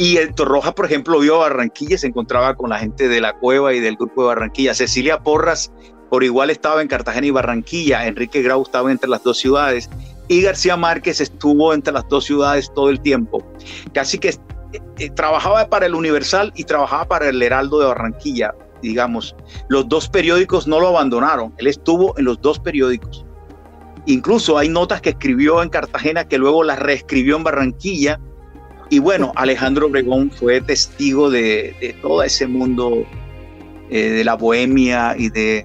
[0.00, 3.34] y el Torroja, por ejemplo, vio a Barranquilla, se encontraba con la gente de la
[3.34, 4.72] cueva y del grupo de Barranquilla.
[4.72, 5.70] Cecilia Porras,
[6.08, 8.06] por igual estaba en Cartagena y Barranquilla.
[8.06, 9.90] Enrique Grau estaba entre las dos ciudades.
[10.26, 13.46] Y García Márquez estuvo entre las dos ciudades todo el tiempo.
[13.92, 14.34] Casi que
[14.72, 19.34] eh, trabajaba para el Universal y trabajaba para el Heraldo de Barranquilla, digamos.
[19.68, 21.54] Los dos periódicos no lo abandonaron.
[21.58, 23.24] Él estuvo en los dos periódicos.
[24.06, 28.18] Incluso hay notas que escribió en Cartagena que luego las reescribió en Barranquilla
[28.90, 33.06] y bueno, Alejandro Obregón fue testigo de, todo ese mundo
[33.88, 35.64] eh, de la bohemia y de,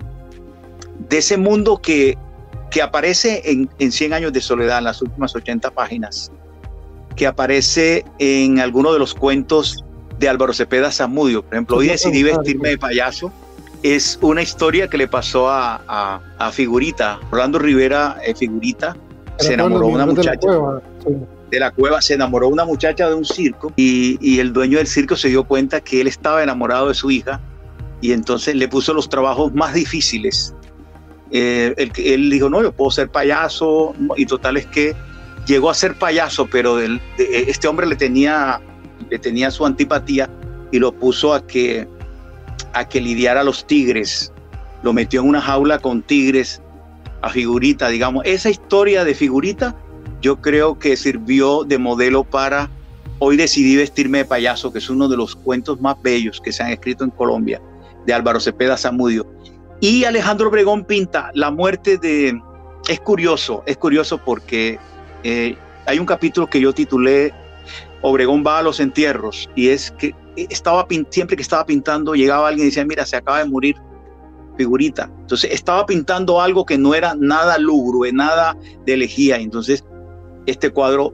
[1.10, 2.16] de ese mundo que,
[2.70, 6.32] que aparece en, en 100 años de soledad, en las últimas 80 páginas,
[7.16, 9.84] que aparece en algunos de los cuentos
[10.20, 11.44] de Álvaro Cepeda Zamudio.
[11.44, 13.32] Por ejemplo, hoy decidí vestirme de payaso.
[13.84, 17.20] Es una historia que le pasó a, a, Figurita.
[17.32, 18.98] Orlando Rivera, eh, Figurita,
[19.38, 20.40] se enamoró de una muchacha
[21.50, 25.16] de la cueva se enamoró una muchacha de un circo y, el dueño del circo
[25.16, 27.40] se dio cuenta que él estaba enamorado de su hija
[28.02, 30.54] y entonces le puso los trabajos más difíciles.
[31.32, 34.96] Eh, él, dijo, no, yo puedo ser payaso y total es que
[35.46, 36.80] llegó a ser payaso, pero
[37.18, 38.62] este hombre le tenía,
[39.10, 40.30] le tenía su antipatía
[40.72, 41.88] y lo puso a que,
[42.74, 44.32] a que lidiara los tigres.
[44.84, 46.62] Lo metió en una jaula con tigres
[47.22, 48.24] a figurita, digamos.
[48.26, 49.76] Esa historia de figurita
[50.22, 52.70] yo creo que sirvió de modelo para
[53.20, 56.64] Hoy decidí vestirme de payaso, que es uno de los cuentos más bellos que se
[56.64, 57.62] han escrito en Colombia,
[58.06, 59.26] de Álvaro Cepeda Zamudio.
[59.80, 62.38] Y Alejandro Obregón pinta la muerte de...
[62.90, 64.78] Es curioso, es curioso porque
[65.28, 65.58] eh,
[65.88, 67.34] hay un capítulo que yo titulé
[68.04, 72.68] Obregón va a los entierros y es que estaba siempre que estaba pintando llegaba alguien
[72.68, 73.76] y decía, mira, se acaba de morir
[74.56, 75.10] figurita.
[75.22, 79.38] Entonces estaba pintando algo que no era nada lúgubre, nada de elegía.
[79.38, 79.84] Entonces
[80.46, 81.12] este cuadro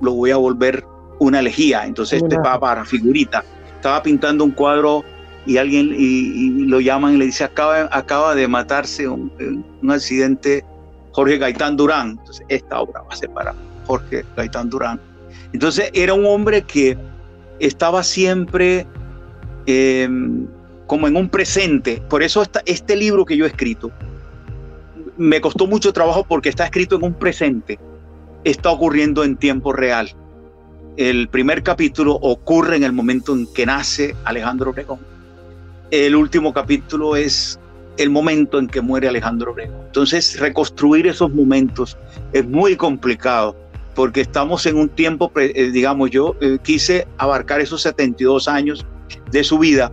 [0.00, 0.84] lo voy a volver
[1.20, 3.44] una elegía, entonces este va para figurita.
[3.76, 5.04] Estaba pintando un cuadro
[5.46, 9.32] y alguien y, lo llaman y le dice, acaba, acaba de matarse un,
[9.80, 10.64] un, accidente
[11.12, 12.10] Jorge Gaitán Durán.
[12.18, 13.54] Entonces esta obra va a ser para
[13.86, 15.00] Jorge Gaitán Durán.
[15.52, 16.96] Entonces era un hombre que
[17.58, 18.86] estaba siempre
[19.66, 20.46] em,
[20.86, 22.02] como en un presente.
[22.08, 23.90] Por eso este libro que yo he escrito
[25.16, 27.78] me costó mucho trabajo porque está escrito en un presente
[28.44, 30.10] está ocurriendo en tiempo real.
[30.96, 35.00] El primer capítulo ocurre en el momento en que nace Alejandro Obregón.
[35.90, 37.58] El último capítulo es
[37.96, 39.76] el momento en que muere Alejandro Obregón.
[39.86, 41.96] Entonces, reconstruir esos momentos
[42.32, 43.56] es muy complicado
[43.94, 48.86] porque estamos en un tiempo, eh, digamos, yo eh, quise abarcar esos 72 años
[49.30, 49.92] de su vida,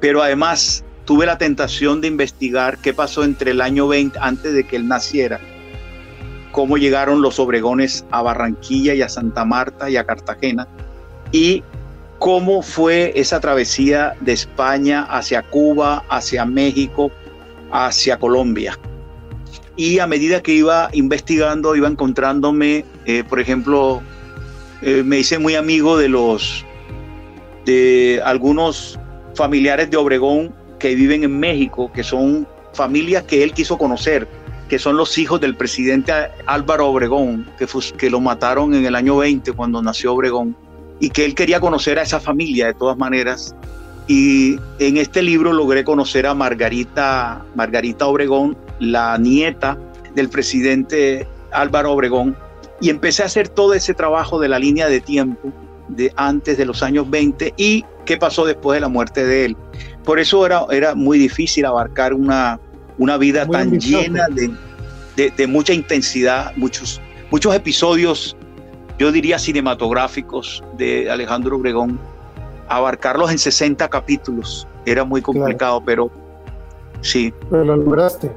[0.00, 4.64] pero además tuve la tentación de investigar qué pasó entre el año 20, antes de
[4.64, 5.40] que él naciera,
[6.52, 10.66] cómo llegaron los Obregones a Barranquilla y a Santa Marta y a Cartagena
[11.32, 11.62] y
[12.18, 17.10] cómo fue esa travesía de España hacia Cuba, hacia México,
[17.70, 18.78] hacia Colombia.
[19.76, 24.02] Y a medida que iba investigando, iba encontrándome, eh, por ejemplo,
[24.82, 26.64] eh, me hice muy amigo de los,
[27.64, 28.98] de algunos
[29.34, 34.26] familiares de Obregón que viven en México, que son familias que él quiso conocer
[34.68, 36.12] que son los hijos del presidente
[36.46, 37.66] Álvaro Obregón, que,
[37.96, 40.54] que lo mataron en el año 20 cuando nació Obregón,
[41.00, 43.54] y que él quería conocer a esa familia de todas maneras.
[44.06, 49.78] Y en este libro logré conocer a Margarita, Margarita Obregón, la nieta
[50.14, 52.36] del presidente Álvaro Obregón,
[52.80, 55.52] y empecé a hacer todo ese trabajo de la línea de tiempo
[55.88, 59.56] de antes de los años 20 y qué pasó después de la muerte de él.
[60.04, 62.60] Por eso era, era muy difícil abarcar una,
[62.98, 68.36] una vida tan llena de, de, mucha intensidad, muchos, muchos episodios,
[68.98, 71.98] yo diría cinematográficos de Alejandro Obregón,
[72.68, 76.10] abarcarlos en 60 capítulos era muy complicado, pero
[77.00, 77.32] sí.
[77.50, 78.32] Pero lo lograste.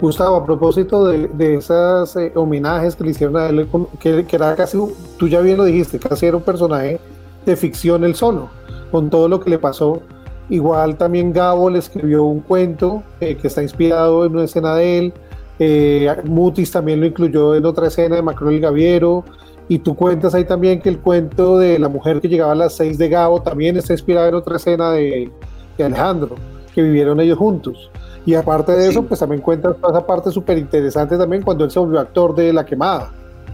[0.00, 3.66] Gustavo, a propósito de, de esos eh, homenajes que le hicieron a él,
[3.98, 4.78] que, que, era casi,
[5.18, 7.00] tú ya bien lo dijiste, casi era un personaje
[7.46, 8.48] de ficción él solo,
[8.90, 10.02] con todo lo que le pasó.
[10.50, 14.98] Igual también Gabo le escribió un cuento eh, que está inspirado en una escena de
[14.98, 15.14] él.
[15.58, 19.24] Eh, Mutis también lo incluyó en otra escena de Macron el Gaviero.
[19.68, 22.76] Y tú cuentas ahí también que el cuento de la mujer que llegaba a las
[22.76, 25.30] seis de Gabo también está inspirado en otra escena de,
[25.78, 26.36] de Alejandro,
[26.74, 27.90] que vivieron ellos juntos.
[28.26, 31.70] Y aparte de eso, pues también cuentas toda esa parte súper interesante también cuando él
[31.70, 33.12] se volvió actor de La Quemada.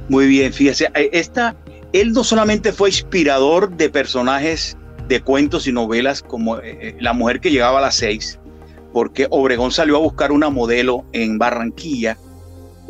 [0.09, 1.57] Muy bien, fíjese, eh, esta,
[1.93, 4.77] él no solamente fue inspirador de personajes
[5.09, 8.39] de cuentos y novelas como eh, eh, La mujer que llegaba a las seis,
[8.93, 12.17] porque Obregón salió a buscar una modelo en Barranquilla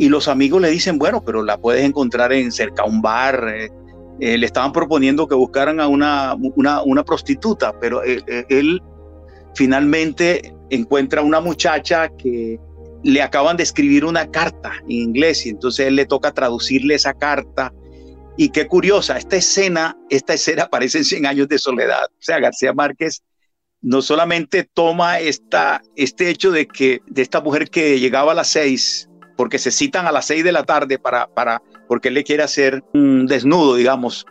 [0.01, 3.53] y los amigos le dicen, bueno, pero la puedes encontrar en cerca a un bar.
[4.19, 8.83] le estaban proponiendo que buscaran a una, prostituta, pero él
[9.55, 12.59] finalmente encuentra una muchacha que
[13.05, 17.13] le acaban de escribir una carta en inglés y entonces él le toca traducirle esa
[17.13, 17.71] carta.
[18.39, 22.07] Y qué curiosa, esta escena, esta escena aparece en 100 años de soledad.
[22.07, 23.23] O sea, García Márquez
[23.83, 28.49] no solamente toma esta, este hecho de que de esta mujer que llegaba a las
[28.49, 29.10] seis,
[29.41, 32.43] porque se citan a las seis de la tarde para, para, porque él le quiere
[32.43, 34.27] hacer un desnudo, digamos,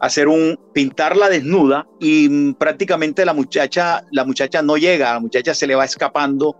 [0.00, 5.66] hacer un pintarla desnuda y prácticamente la muchacha la muchacha no llega, la muchacha se
[5.66, 6.54] le va escapando,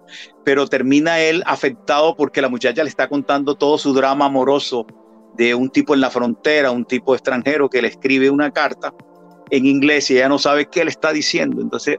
[0.45, 4.85] pero termina él afectado porque la muchacha le está contando todo su drama amoroso
[5.37, 8.93] de un tipo en la frontera, un tipo extranjero que le escribe una carta
[9.51, 11.63] en inglés y ella no sabe qué le está diciendo.
[11.63, 11.99] Entonces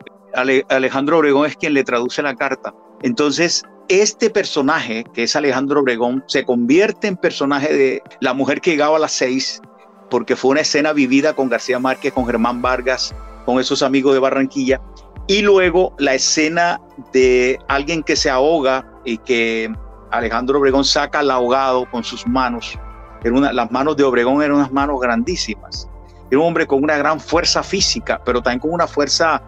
[0.67, 2.73] Alejandro Obregón es quien le traduce la carta.
[3.03, 3.63] Entonces
[4.01, 8.97] este personaje, que es Alejandro Obregón, se convierte en personaje de la mujer que llegaba
[8.97, 9.61] a las seis
[10.09, 13.15] porque fue una escena vivida con García Márquez, con Germán Vargas,
[13.45, 14.79] con esos amigos de Barranquilla.
[15.25, 16.79] Y luego la escena
[17.11, 19.73] de alguien que se ahoga y que
[20.11, 22.77] Alejandro Obregón saca al ahogado con sus manos.
[23.23, 25.89] Era una, las manos de Obregón eran unas manos grandísimas.
[26.29, 29.41] Era un hombre con una gran fuerza física, pero también con una fuerza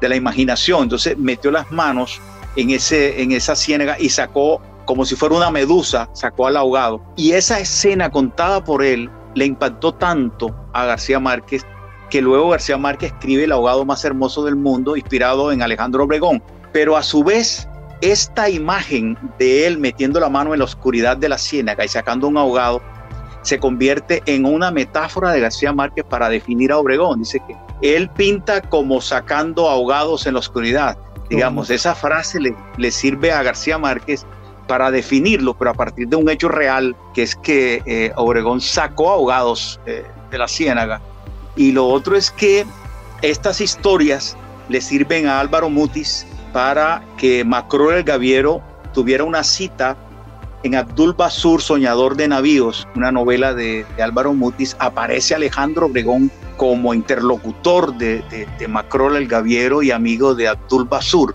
[0.00, 0.82] de la imaginación.
[0.82, 2.20] Entonces metió las manos
[2.58, 7.00] en, ese, en esa ciénaga y sacó, como si fuera una medusa, sacó al ahogado.
[7.16, 11.64] Y esa escena contada por él le impactó tanto a García Márquez
[12.10, 16.42] que luego García Márquez escribe El ahogado más hermoso del mundo, inspirado en Alejandro Obregón.
[16.72, 17.68] Pero a su vez,
[18.00, 22.26] esta imagen de él metiendo la mano en la oscuridad de la ciénaga y sacando
[22.26, 22.82] un ahogado
[23.42, 27.20] se convierte en una metáfora de García Márquez para definir a Obregón.
[27.20, 27.56] Dice que
[27.96, 30.98] él pinta como sacando ahogados en la oscuridad.
[31.28, 34.24] Digamos, esa frase le, le sirve a García Márquez
[34.68, 39.10] para definirlo, pero a partir de un hecho real, que es que eh, Obregón sacó
[39.10, 41.00] ahogados eh, de la ciénaga.
[41.56, 42.64] Y lo otro es que
[43.22, 44.36] estas historias
[44.68, 48.62] le sirven a Álvaro Mutis para que Macro el Gaviero
[48.92, 49.96] tuviera una cita
[50.62, 56.92] en Abdul Basur, Soñador de Navíos, una novela de, Álvaro Mutis, aparece Alejandro Obregón como
[56.92, 61.34] interlocutor de, de, de Macrol el Gaviero y amigo de Abdul Basur.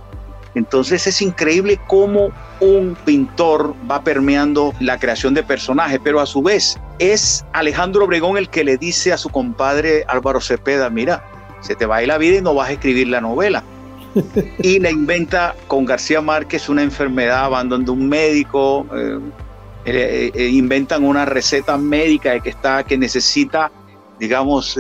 [0.54, 6.44] Entonces es increíble cómo un pintor va permeando la creación de personajes, pero a su
[6.44, 11.26] vez es Alejandro Obregón el que le dice a su compadre Álvaro Cepeda, mira,
[11.62, 13.64] se te va a ir la vida y no vas a escribir la novela.
[14.60, 19.20] y le inventa con García Márquez una enfermedad, abandonando un médico, eh,
[19.86, 23.72] eh, eh, inventan una receta médica de que está, que necesita,
[24.20, 24.78] digamos,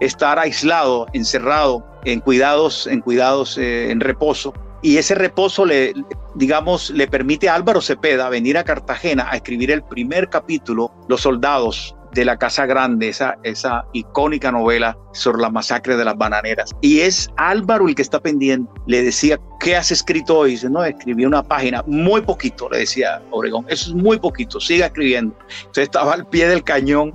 [0.00, 4.52] estar aislado, encerrado en cuidados, en cuidados, eh, en reposo.
[4.82, 5.94] Y ese reposo le,
[6.34, 11.22] digamos, le permite a Álvaro Cepeda venir a Cartagena a escribir el primer capítulo, Los
[11.22, 16.70] soldados, de la Casa Grande, esa, esa icónica novela sobre la masacre de las bananeras.
[16.80, 18.70] Y es Álvaro el que está pendiente.
[18.86, 20.52] Le decía, ¿qué has escrito hoy?
[20.52, 24.86] Dice, no, escribí una página, muy poquito, le decía Obregón, eso es muy poquito, siga
[24.86, 25.36] escribiendo.
[25.58, 27.14] Entonces estaba al pie del cañón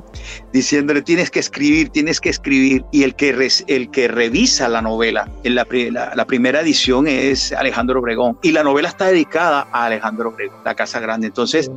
[0.51, 2.85] diciéndole, tienes que escribir, tienes que escribir.
[2.91, 8.37] Y el que, el que revisa la novela en la primera edición es Alejandro Obregón.
[8.41, 11.27] Y la novela está dedicada a Alejandro Obregón, La Casa Grande.
[11.27, 11.71] Entonces,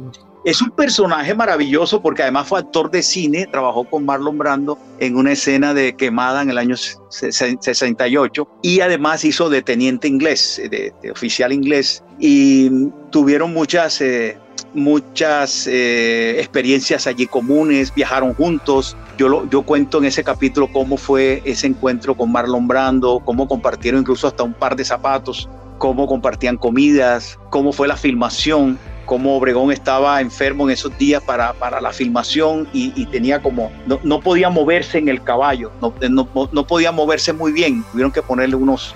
[0.45, 5.17] es un personaje maravilloso porque además fue actor de cine, trabajó con Marlon Brando en
[5.17, 10.93] una escena de quemada en el año 68 y además hizo de teniente inglés, de,
[11.11, 12.71] oficial inglés y
[13.11, 14.37] tuvieron muchas, eh,
[14.75, 18.97] muchas eh, experiencias allí comunes, viajaron juntos.
[19.19, 23.47] Yo, lo, yo cuento en ese capítulo cómo fue ese encuentro con Marlon Brando, cómo
[23.47, 29.37] compartieron incluso hasta un par de zapatos, cómo compartían comidas, cómo fue la filmación cómo
[29.37, 34.21] Obregón estaba enfermo en esos días para, para la filmación y, tenía como, no, no,
[34.21, 38.57] podía moverse en el caballo, no, no, no, podía moverse muy bien, tuvieron que ponerle
[38.57, 38.95] unos,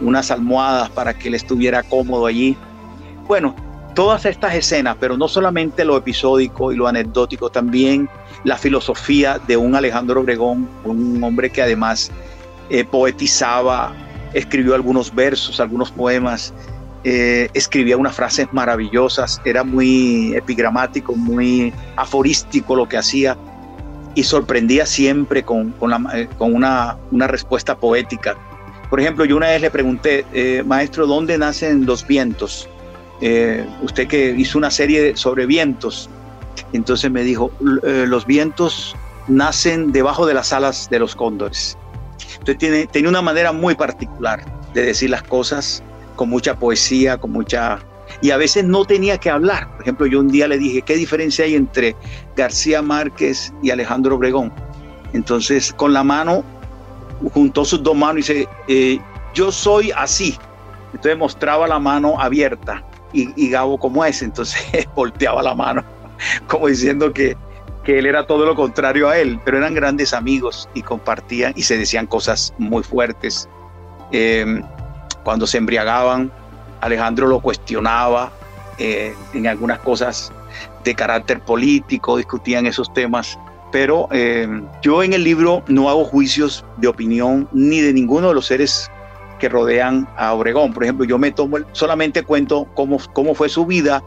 [0.00, 2.56] unas almohadas para que él estuviera cómodo allí.
[3.28, 3.54] Bueno,
[3.94, 8.08] todas estas escenas, pero no solamente lo episódico y lo anecdótico, también
[8.44, 12.10] la filosofía de un Alejandro Obregón, un hombre que además
[12.70, 13.92] eh, poetizaba,
[14.32, 16.54] escribió algunos versos, algunos poemas,
[17.04, 23.36] eh, escribía unas frases maravillosas, era muy epigramático, muy aforístico lo que hacía
[24.14, 25.74] y sorprendía siempre con,
[26.14, 26.96] eh, una,
[27.26, 28.36] respuesta poética.
[28.88, 30.24] Por ejemplo, yo una vez le pregunté,
[30.66, 32.68] maestro, ¿dónde nacen los vientos?
[33.82, 36.10] usted que hizo una serie sobre vientos,
[36.72, 38.96] entonces me dijo, los vientos
[39.28, 41.78] nacen debajo de las alas de los cóndores.
[42.32, 44.44] Entonces tiene, tiene una manera muy particular
[44.74, 45.82] de decir las cosas
[46.16, 47.78] con mucha poesía, con mucha...
[48.20, 49.68] Y a veces no tenía que hablar.
[49.72, 51.96] Por ejemplo, yo un día le dije, ¿qué diferencia hay entre
[52.36, 54.52] García Márquez y Alejandro Obregón?
[55.12, 56.44] Entonces, con la mano,
[57.32, 59.00] juntó sus dos manos y dice, eh,
[59.34, 60.36] yo soy así.
[60.92, 64.22] Entonces mostraba la mano abierta y, y Gabo como es.
[64.22, 65.84] Entonces volteaba la mano,
[66.46, 67.36] como diciendo que,
[67.84, 71.62] que él era todo lo contrario a él, pero eran grandes amigos y compartían y
[71.62, 73.48] se decían cosas muy fuertes.
[74.12, 74.62] Em,
[75.24, 76.32] cuando se embriagaban,
[76.80, 78.32] Alejandro lo cuestionaba
[78.78, 80.32] eh, en algunas cosas
[80.84, 83.38] de carácter político, discutían esos temas,
[83.70, 88.34] pero em, yo en el libro no hago juicios de opinión ni de ninguno de
[88.34, 88.90] los seres
[89.38, 90.72] que rodean a Obregón.
[90.72, 94.02] Por ejemplo, yo me tomo, solamente cuento cómo, cómo fue su vida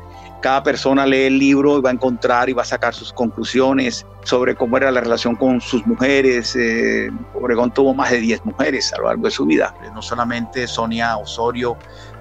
[0.45, 4.05] cada persona lee el libro y va a encontrar y va a sacar sus conclusiones
[4.23, 6.55] sobre cómo era la relación con sus mujeres.
[6.55, 9.73] Eh, Obregón tuvo más de 10 mujeres a lo largo de su vida.
[9.95, 11.75] No solamente Sonia Osorio,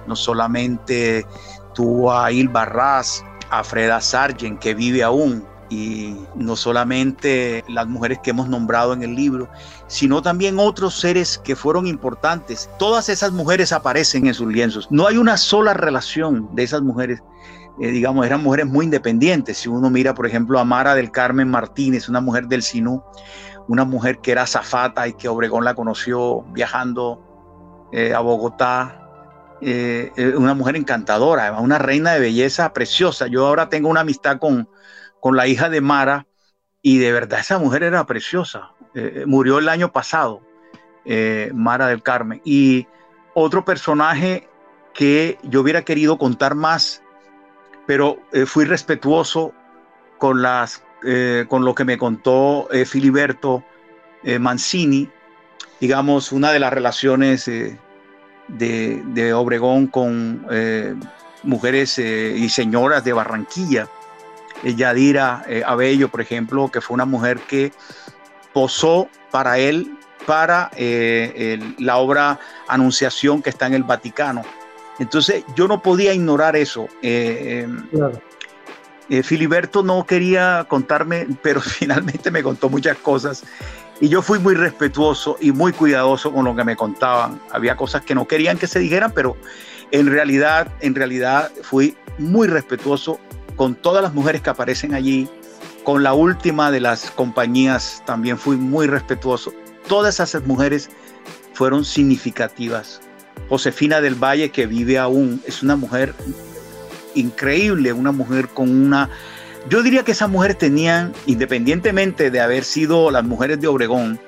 [0.07, 1.23] no solamente
[1.75, 8.17] tuvo a Il Barras, a Freda Sargent, que vive aún, y no solamente las mujeres
[8.23, 9.49] que hemos nombrado en el libro,
[9.85, 12.71] sino también otros seres que fueron importantes.
[12.79, 14.87] Todas esas mujeres aparecen en sus lienzos.
[14.89, 17.21] No hay una sola relación de esas mujeres
[17.79, 19.57] eh, digamos, eran mujeres muy independientes.
[19.57, 23.03] Si uno mira, por ejemplo, a Mara del Carmen Martínez, una mujer del Sinú,
[23.67, 29.01] una mujer que era zafata y que Obregón la conoció viajando eh, a Bogotá,
[29.61, 33.27] eh, una mujer encantadora, una reina de belleza preciosa.
[33.27, 34.69] Yo ahora tengo una amistad con,
[35.19, 36.27] con la hija de Mara
[36.81, 38.71] y de verdad esa mujer era preciosa.
[39.25, 40.41] murió el año pasado,
[41.53, 42.41] Mara del Carmen.
[42.45, 42.87] Y
[43.33, 44.47] otro personaje
[44.93, 47.01] que yo hubiera querido contar más
[47.85, 49.53] pero eh, fui respetuoso
[50.17, 53.63] con, las, eh, con lo que me contó eh, Filiberto
[54.39, 55.07] Mancini,
[55.79, 57.77] digamos, una de las relaciones de,
[58.47, 60.47] de, Obregón con
[61.43, 63.87] mujeres y señoras de Barranquilla.
[64.63, 67.71] Yadira Abello, por ejemplo, que fue una mujer que
[68.51, 74.41] posó para él para la obra Anunciación que está en el Vaticano
[74.99, 76.87] entonces yo no podía ignorar eso.
[77.01, 78.21] Eh, claro.
[79.09, 83.43] Eh, Filiberto no quería contarme, pero finalmente me contó muchas cosas
[84.01, 87.39] y yo fui muy respetuoso y muy cuidadoso con lo que me contaban.
[87.51, 89.37] Había cosas que no querían que se dijeran, pero
[89.91, 93.19] en realidad, en realidad fui muy respetuoso
[93.55, 95.29] con todas las mujeres que aparecen allí.
[95.83, 99.53] Con la última de las compañías también fui muy respetuoso.
[99.87, 100.89] Todas esas mujeres
[101.53, 103.01] fueron significativas
[103.49, 106.13] Josefina del Valle, que vive aún, es una mujer
[107.13, 109.09] increíble, una mujer con una...
[109.69, 114.19] Yo diría que esas mujeres tenían, independientemente de haber sido las mujeres de Obregón,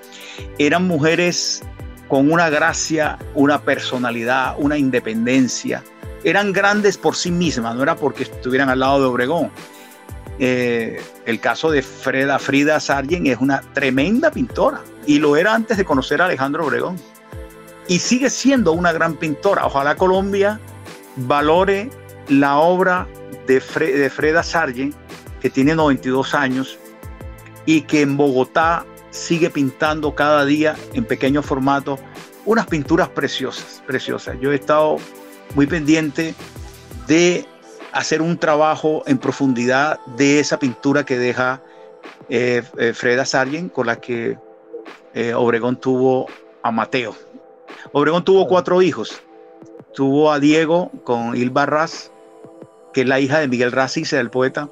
[0.58, 1.64] eran mujeres
[2.08, 5.84] con una gracia, una personalidad, una independencia.
[6.24, 9.52] Eran grandes por sí mismas, no era porque estuvieran al lado de Obregón.
[10.40, 15.78] Eh, el caso de Freda, Frida Sargent es una tremenda pintora y lo era antes
[15.78, 16.96] de conocer a Alejandro Obregón
[17.88, 19.66] y sigue siendo una gran pintora.
[19.66, 20.60] Ojalá Colombia
[21.16, 21.90] valore
[22.30, 23.08] la obra
[23.48, 24.96] de, Freda Sargent,
[25.42, 26.78] que tiene 92 años
[27.66, 31.98] y que en Bogotá sigue pintando cada día en pequeño formato
[32.46, 34.38] unas pinturas preciosas, preciosas.
[34.40, 34.98] Yo he estado
[35.56, 36.34] muy pendiente
[37.08, 37.46] de
[37.92, 41.62] hacer un trabajo en profundidad de esa pintura que deja
[42.30, 44.38] eh, eh, Freda Sargent, con la que
[45.14, 46.28] eh, Obregón tuvo
[46.62, 47.16] a Mateo.
[47.92, 49.22] Obregón tuvo cuatro hijos.
[49.94, 52.12] Tuvo a Diego con Ilba Raz,
[52.94, 54.70] que es la hija de Miguel Racis, el poeta.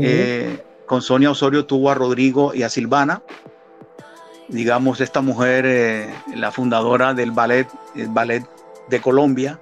[0.00, 3.22] Eh, con Sonia Osorio tuvo a Rodrigo y a Silvana.
[4.48, 8.44] Digamos, esta mujer, eh, la fundadora del ballet, el ballet
[8.88, 9.58] de Colombia.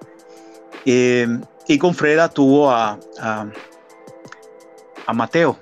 [0.85, 1.27] Eh,
[1.69, 3.47] y con Freda tuvo a, a,
[5.07, 5.59] a Mateo.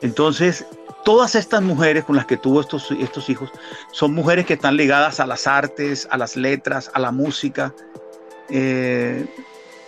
[0.00, 0.66] Entonces,
[1.08, 3.50] todas estas mujeres con las que tuvo estos, estos hijos
[3.92, 7.72] son mujeres que están ligadas a las artes, a las letras, a la música.
[8.50, 9.24] Eh,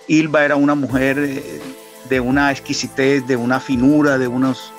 [0.08, 1.60] Ilva era una mujer eh,
[2.08, 4.72] de una exquisitez, de una finura, de unos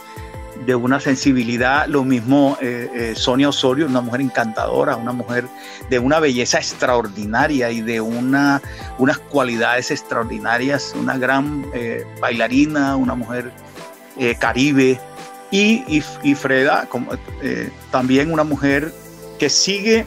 [0.65, 5.45] de una sensibilidad, lo mismo eh, Sonia Osorio, una mujer encantadora, una mujer
[5.91, 8.63] de una belleza extraordinaria y de una,
[8.97, 11.65] unas cualidades extraordinarias, una gran
[12.19, 13.51] bailarina, una mujer
[14.39, 14.99] caribe,
[15.51, 15.83] y,
[16.23, 17.11] y, Freda, como,
[17.91, 18.93] también una mujer
[19.37, 20.05] que sigue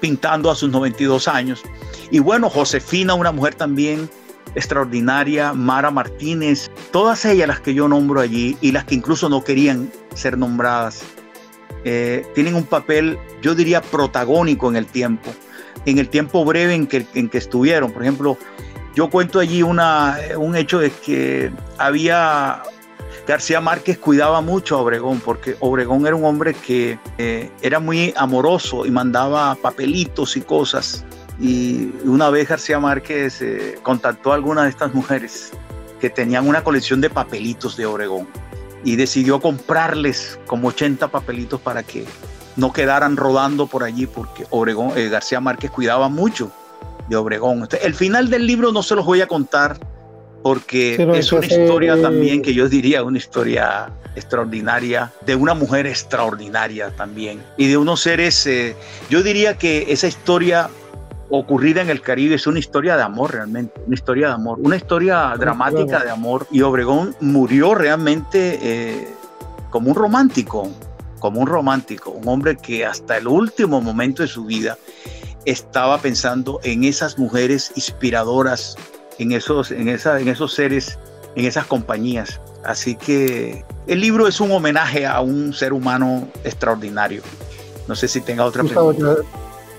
[0.00, 1.62] pintando a sus 92 años.
[2.10, 4.10] Y bueno, Josefina, una mujer también
[4.54, 9.44] extraordinaria, Mara Martínez, todas ellas las que yo nombro allí y las que incluso no
[9.44, 11.02] querían ser nombradas,
[11.84, 15.30] eh, tienen un papel, yo diría, protagónico en el tiempo,
[15.86, 17.92] en el tiempo breve en que, en que estuvieron.
[17.92, 18.36] Por ejemplo,
[18.94, 22.62] yo cuento allí una, un hecho de que había
[23.30, 28.12] García Márquez cuidaba mucho a Obregón, porque Obregón era un hombre que eh, era muy
[28.16, 31.04] amoroso y mandaba papelitos y cosas
[31.38, 35.52] y una vez García Márquez eh, contactó a alguna de estas mujeres
[36.00, 38.26] que tenían una colección de papelitos de Obregón
[38.82, 42.06] y decidió comprarles como 80 papelitos para que
[42.56, 46.50] no quedaran rodando por allí porque Obregón, eh, García Márquez cuidaba mucho
[47.08, 47.68] de Obregón.
[47.80, 49.78] el final del libro no se los voy a contar
[50.42, 56.90] porque es una historia también que yo diría una historia extraordinaria, de una mujer extraordinaria
[56.90, 58.74] también y de unos seres, eh,
[59.08, 60.70] yo diría que esa historia
[61.30, 64.76] ocurrida en el Caribe es una historia de amor realmente, una historia de amor, una
[64.76, 66.46] historia dramática de amor.
[66.50, 69.08] Y Obregón murió realmente eh,
[69.70, 70.68] como un romántico,
[71.20, 74.76] como un romántico, un hombre que hasta el último momento de su vida
[75.44, 78.76] estaba pensando en esas mujeres inspiradoras,
[79.20, 80.98] en esos, en esa, en esos seres,
[81.36, 82.40] en esas compañías.
[82.64, 87.22] Así que el libro es un homenaje a un ser humano extraordinario.
[87.86, 89.16] No sé si tenga otra pregunta.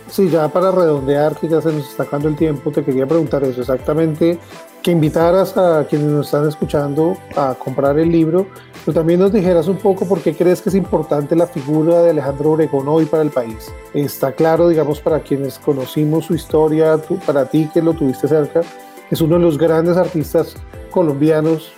[0.09, 3.43] Sí, ya para redondear, que ya se nos está acabando el tiempo, te quería preguntar
[3.45, 4.37] eso exactamente,
[4.83, 8.45] que invitaras a quienes nos están escuchando a comprar el libro,
[8.83, 12.09] pero también nos dijeras un poco por qué crees que es importante la figura de
[12.09, 13.71] Alejandro Obregón hoy para el país.
[13.93, 18.63] Está claro, digamos, para quienes conocimos su historia, para ti que lo tuviste cerca,
[19.12, 20.55] es uno de los grandes artistas
[20.89, 21.72] colombianos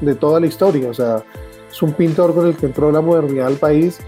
[0.00, 1.22] de toda la historia, o sea,
[1.70, 4.00] es un pintor con el que entró la modernidad al país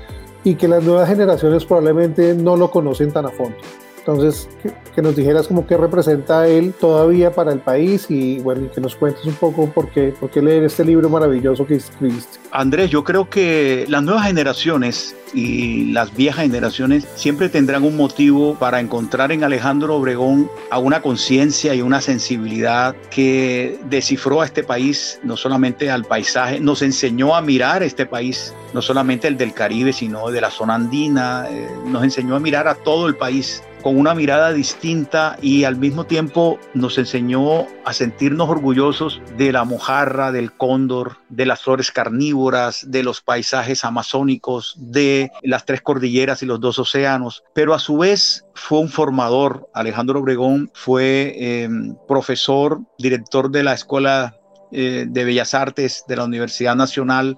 [0.44, 3.56] y que las nuevas generaciones probablemente no lo conocen tan a fondo.
[4.04, 4.48] Entonces,
[4.94, 8.80] que, nos dijeras como qué representa él todavía para el país y bueno, y que
[8.80, 12.40] nos cuentes un poco por qué, por qué leer este libro maravilloso que escribiste.
[12.50, 18.56] Andrés, yo creo que las nuevas generaciones y las viejas generaciones siempre tendrán un motivo
[18.56, 24.64] para encontrar en Alejandro Obregón a una conciencia y una sensibilidad que descifró a este
[24.64, 29.54] país, no solamente al paisaje, nos enseñó a mirar este país, no solamente el del
[29.54, 33.62] Caribe, sino de la zona andina, eh, nos enseñó a mirar a todo el país
[33.82, 39.64] con una mirada distinta y al mismo tiempo nos enseñó a sentirnos orgullosos de la
[39.64, 46.42] mojarra, del cóndor, de las flores carnívoras, de los paisajes amazónicos, de las tres cordilleras
[46.42, 49.68] y los dos océanos, pero a su vez fue un formador.
[49.74, 54.36] Alejandro Obregón fue em, profesor, director de la Escuela
[54.70, 57.36] eh, de Bellas Artes de la Universidad Nacional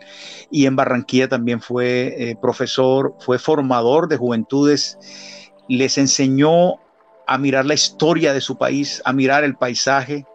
[0.53, 4.99] y en Barranquilla también fue eh, profesor, fue formador de juventudes
[5.69, 6.77] les enseñó
[7.27, 10.27] a mirar la historia de su país, a mirar el paisaje,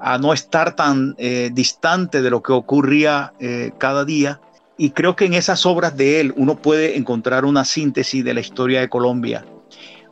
[0.00, 4.40] a no estar tan eh, distante de lo que ocurría eh, cada día.
[4.78, 8.40] Y creo que en esas obras de él uno puede encontrar una síntesis de la
[8.40, 9.44] historia de Colombia,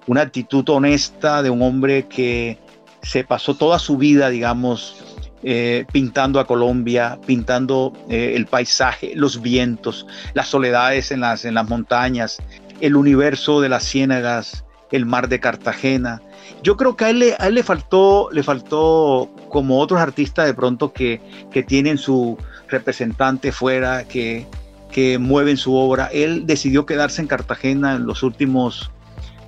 [0.06, 2.58] una actitud honesta de un hombre que
[3.02, 5.02] se pasó toda su vida, digamos,
[5.42, 11.66] eh, pintando a Colombia, pintando el paisaje, los vientos, las soledades en las, en las
[11.66, 12.38] montañas,
[12.80, 16.22] el universo de las ciénagas, el mar de Cartagena.
[16.62, 21.20] Yo creo que a él, le, faltó, le faltó, como otros artistas de pronto que,
[21.50, 24.46] que tienen su representante fuera, que,
[24.90, 28.90] que mueven su obra, él decidió quedarse en Cartagena en los últimos,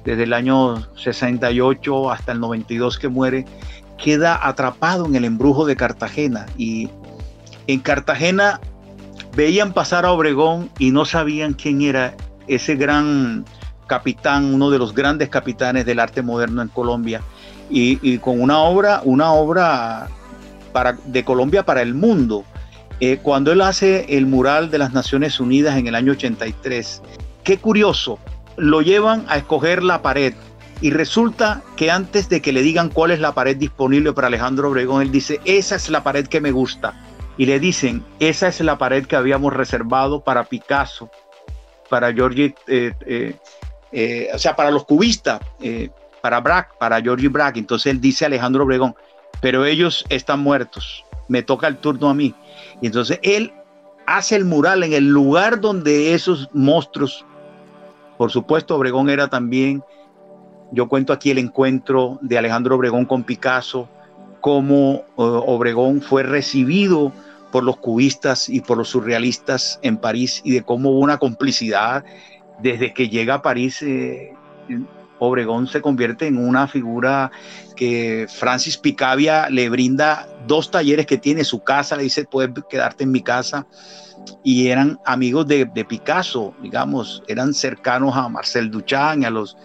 [0.04, 3.44] desde el año 68 hasta el 92 que muere,
[4.02, 6.88] queda atrapado en el embrujo de Cartagena y
[7.66, 8.60] en Cartagena
[9.36, 12.14] veían pasar a Obregón y no sabían quién era
[12.54, 13.44] ese gran
[13.86, 17.22] capitán, uno de los grandes capitanes del arte moderno en Colombia,
[17.72, 20.08] y, con una obra, una obra
[20.72, 22.44] para, de Colombia para el mundo.
[22.98, 27.02] Eh, cuando él hace el mural de las Naciones Unidas en el año 83,
[27.44, 28.18] qué curioso,
[28.56, 30.34] lo llevan a escoger la pared
[30.82, 34.70] y resulta que antes de que le digan cuál es la pared disponible para Alejandro
[34.70, 36.94] Obregón, él dice, esa es la pared que me gusta.
[37.36, 41.10] Y le dicen, esa es la pared que habíamos reservado para Picasso,
[41.90, 43.36] para Georgie, eh, eh,
[43.92, 45.40] eh, o sea, para los cubistas,
[46.22, 47.58] para Braque, para Georgie Braque.
[47.58, 48.94] Entonces él dice a Alejandro Obregón,
[49.42, 51.04] pero ellos están muertos.
[51.28, 52.34] me toca el turno a mí.
[52.80, 53.52] Y entonces él
[54.06, 57.24] hace el mural en el lugar donde esos monstruos,
[58.18, 59.84] por supuesto, Obregón era también,
[60.72, 63.88] yo cuento aquí el encuentro de Alejandro Obregón con Picasso,
[64.40, 67.12] cómo Obregón fue recibido
[67.50, 72.04] por los cubistas y por los surrealistas en París y de cómo hubo una complicidad
[72.60, 73.82] desde que llega a París.
[73.82, 74.34] Eh,
[75.18, 77.30] Obregón se convierte en una figura
[77.76, 83.04] que Francis Picabia le brinda dos talleres que tiene, su casa, le dice, puedes quedarte
[83.04, 83.66] en mi casa,
[84.42, 89.56] y eran amigos de, Picasso, digamos, eran cercanos a Marcel Duchamp, a los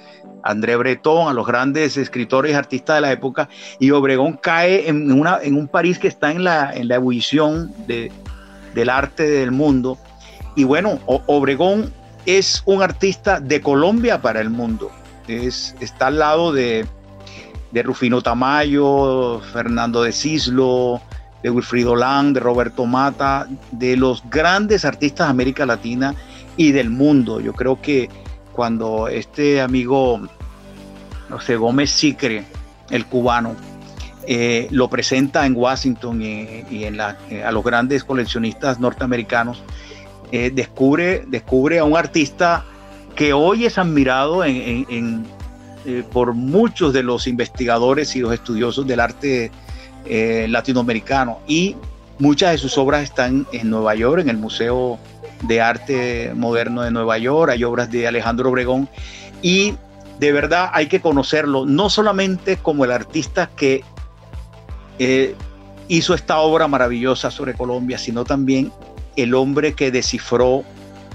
[0.45, 5.09] André Breton, a los grandes escritores y artistas de la época, y Obregón cae en,
[5.09, 8.11] en un París que está en la, en la ebullición de,
[8.75, 9.97] del arte del mundo.
[10.55, 11.91] Y bueno, Obregón
[12.27, 14.91] es un artista de Colombia para el mundo.
[15.27, 16.85] Es, está al lado de,
[17.71, 21.01] de Rufino Tamayo, Fernando de Cislo,
[21.41, 26.13] de Wilfrido Lang, de Roberto Mata, de los grandes artistas de América Latina
[26.55, 27.39] y del mundo.
[27.39, 28.09] Yo creo que
[28.53, 30.21] cuando este amigo
[31.29, 32.43] José Gómez Sicre,
[32.89, 33.55] el cubano,
[34.27, 39.61] eh, lo presenta en Washington y, en la, eh, a los grandes coleccionistas norteamericanos,
[40.31, 42.65] eh, descubre, descubre a un artista
[43.15, 44.43] que hoy es admirado
[46.11, 49.51] por muchos de los investigadores y los estudiosos del arte
[50.05, 51.39] latinoamericano.
[51.47, 51.77] Y
[52.19, 54.99] muchas de sus obras están en Nueva York, en el Museo
[55.43, 58.89] de Arte Moderno de Nueva York, hay obras de Alejandro Obregón.
[59.41, 59.75] Y
[60.19, 63.83] de verdad hay que conocerlo, no solamente como el artista que
[64.99, 65.35] eh,
[65.87, 68.71] hizo esta obra maravillosa sobre Colombia, sino también
[69.15, 70.63] el hombre que descifró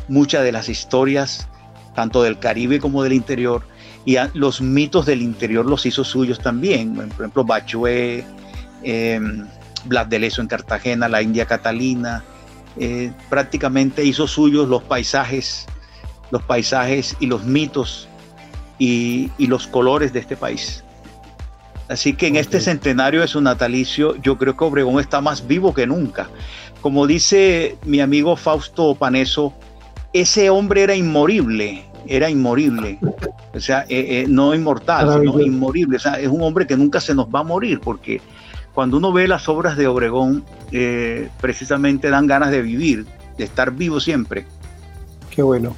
[0.09, 1.49] muchas de las historias,
[1.95, 3.63] tanto del Caribe como del interior,
[4.05, 6.95] y los mitos del interior los hizo suyos también.
[6.95, 8.25] Por ejemplo, Bachué,
[8.83, 9.21] eh,
[9.85, 12.25] Blas de Leso en Cartagena, la India Catalina,
[12.79, 15.67] eh, prácticamente hizo suyos los paisajes,
[16.31, 18.09] los paisajes y los mitos
[18.81, 20.83] y, los colores de este país.
[21.89, 25.75] Así que en este centenario de su natalicio, yo creo que Obregón está más vivo
[25.75, 26.29] que nunca.
[26.81, 29.53] Como dice mi amigo Fausto Paneso,
[30.13, 32.99] ese hombre era inmorible, era inmorible.
[33.53, 35.97] O sea, eh, no inmortal, sino inmorible.
[35.97, 38.21] O sea, es un hombre que nunca se nos va a morir porque
[38.73, 43.05] cuando uno ve las obras de Obregón, eh, precisamente dan ganas de vivir,
[43.37, 44.47] de estar vivo siempre.
[45.29, 45.75] Qué bueno.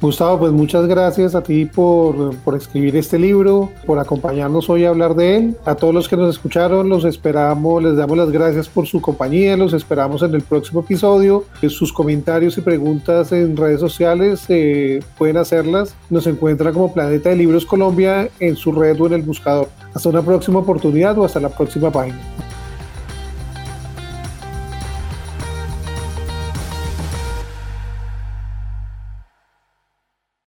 [0.00, 4.90] Gustavo, pues muchas gracias a ti por, por, escribir este libro, por acompañarnos hoy a
[4.90, 5.56] hablar de él.
[5.64, 9.56] A todos los que nos escucharon, los esperamos, les damos las gracias por su compañía,
[9.56, 11.44] los esperamos en el próximo episodio.
[11.68, 15.94] Sus comentarios y preguntas en redes sociales eh, pueden hacerlas.
[16.10, 19.68] Nos encuentra como Planeta de Libros Colombia en su red o en el buscador.
[19.94, 22.20] Hasta una próxima oportunidad o hasta la próxima página.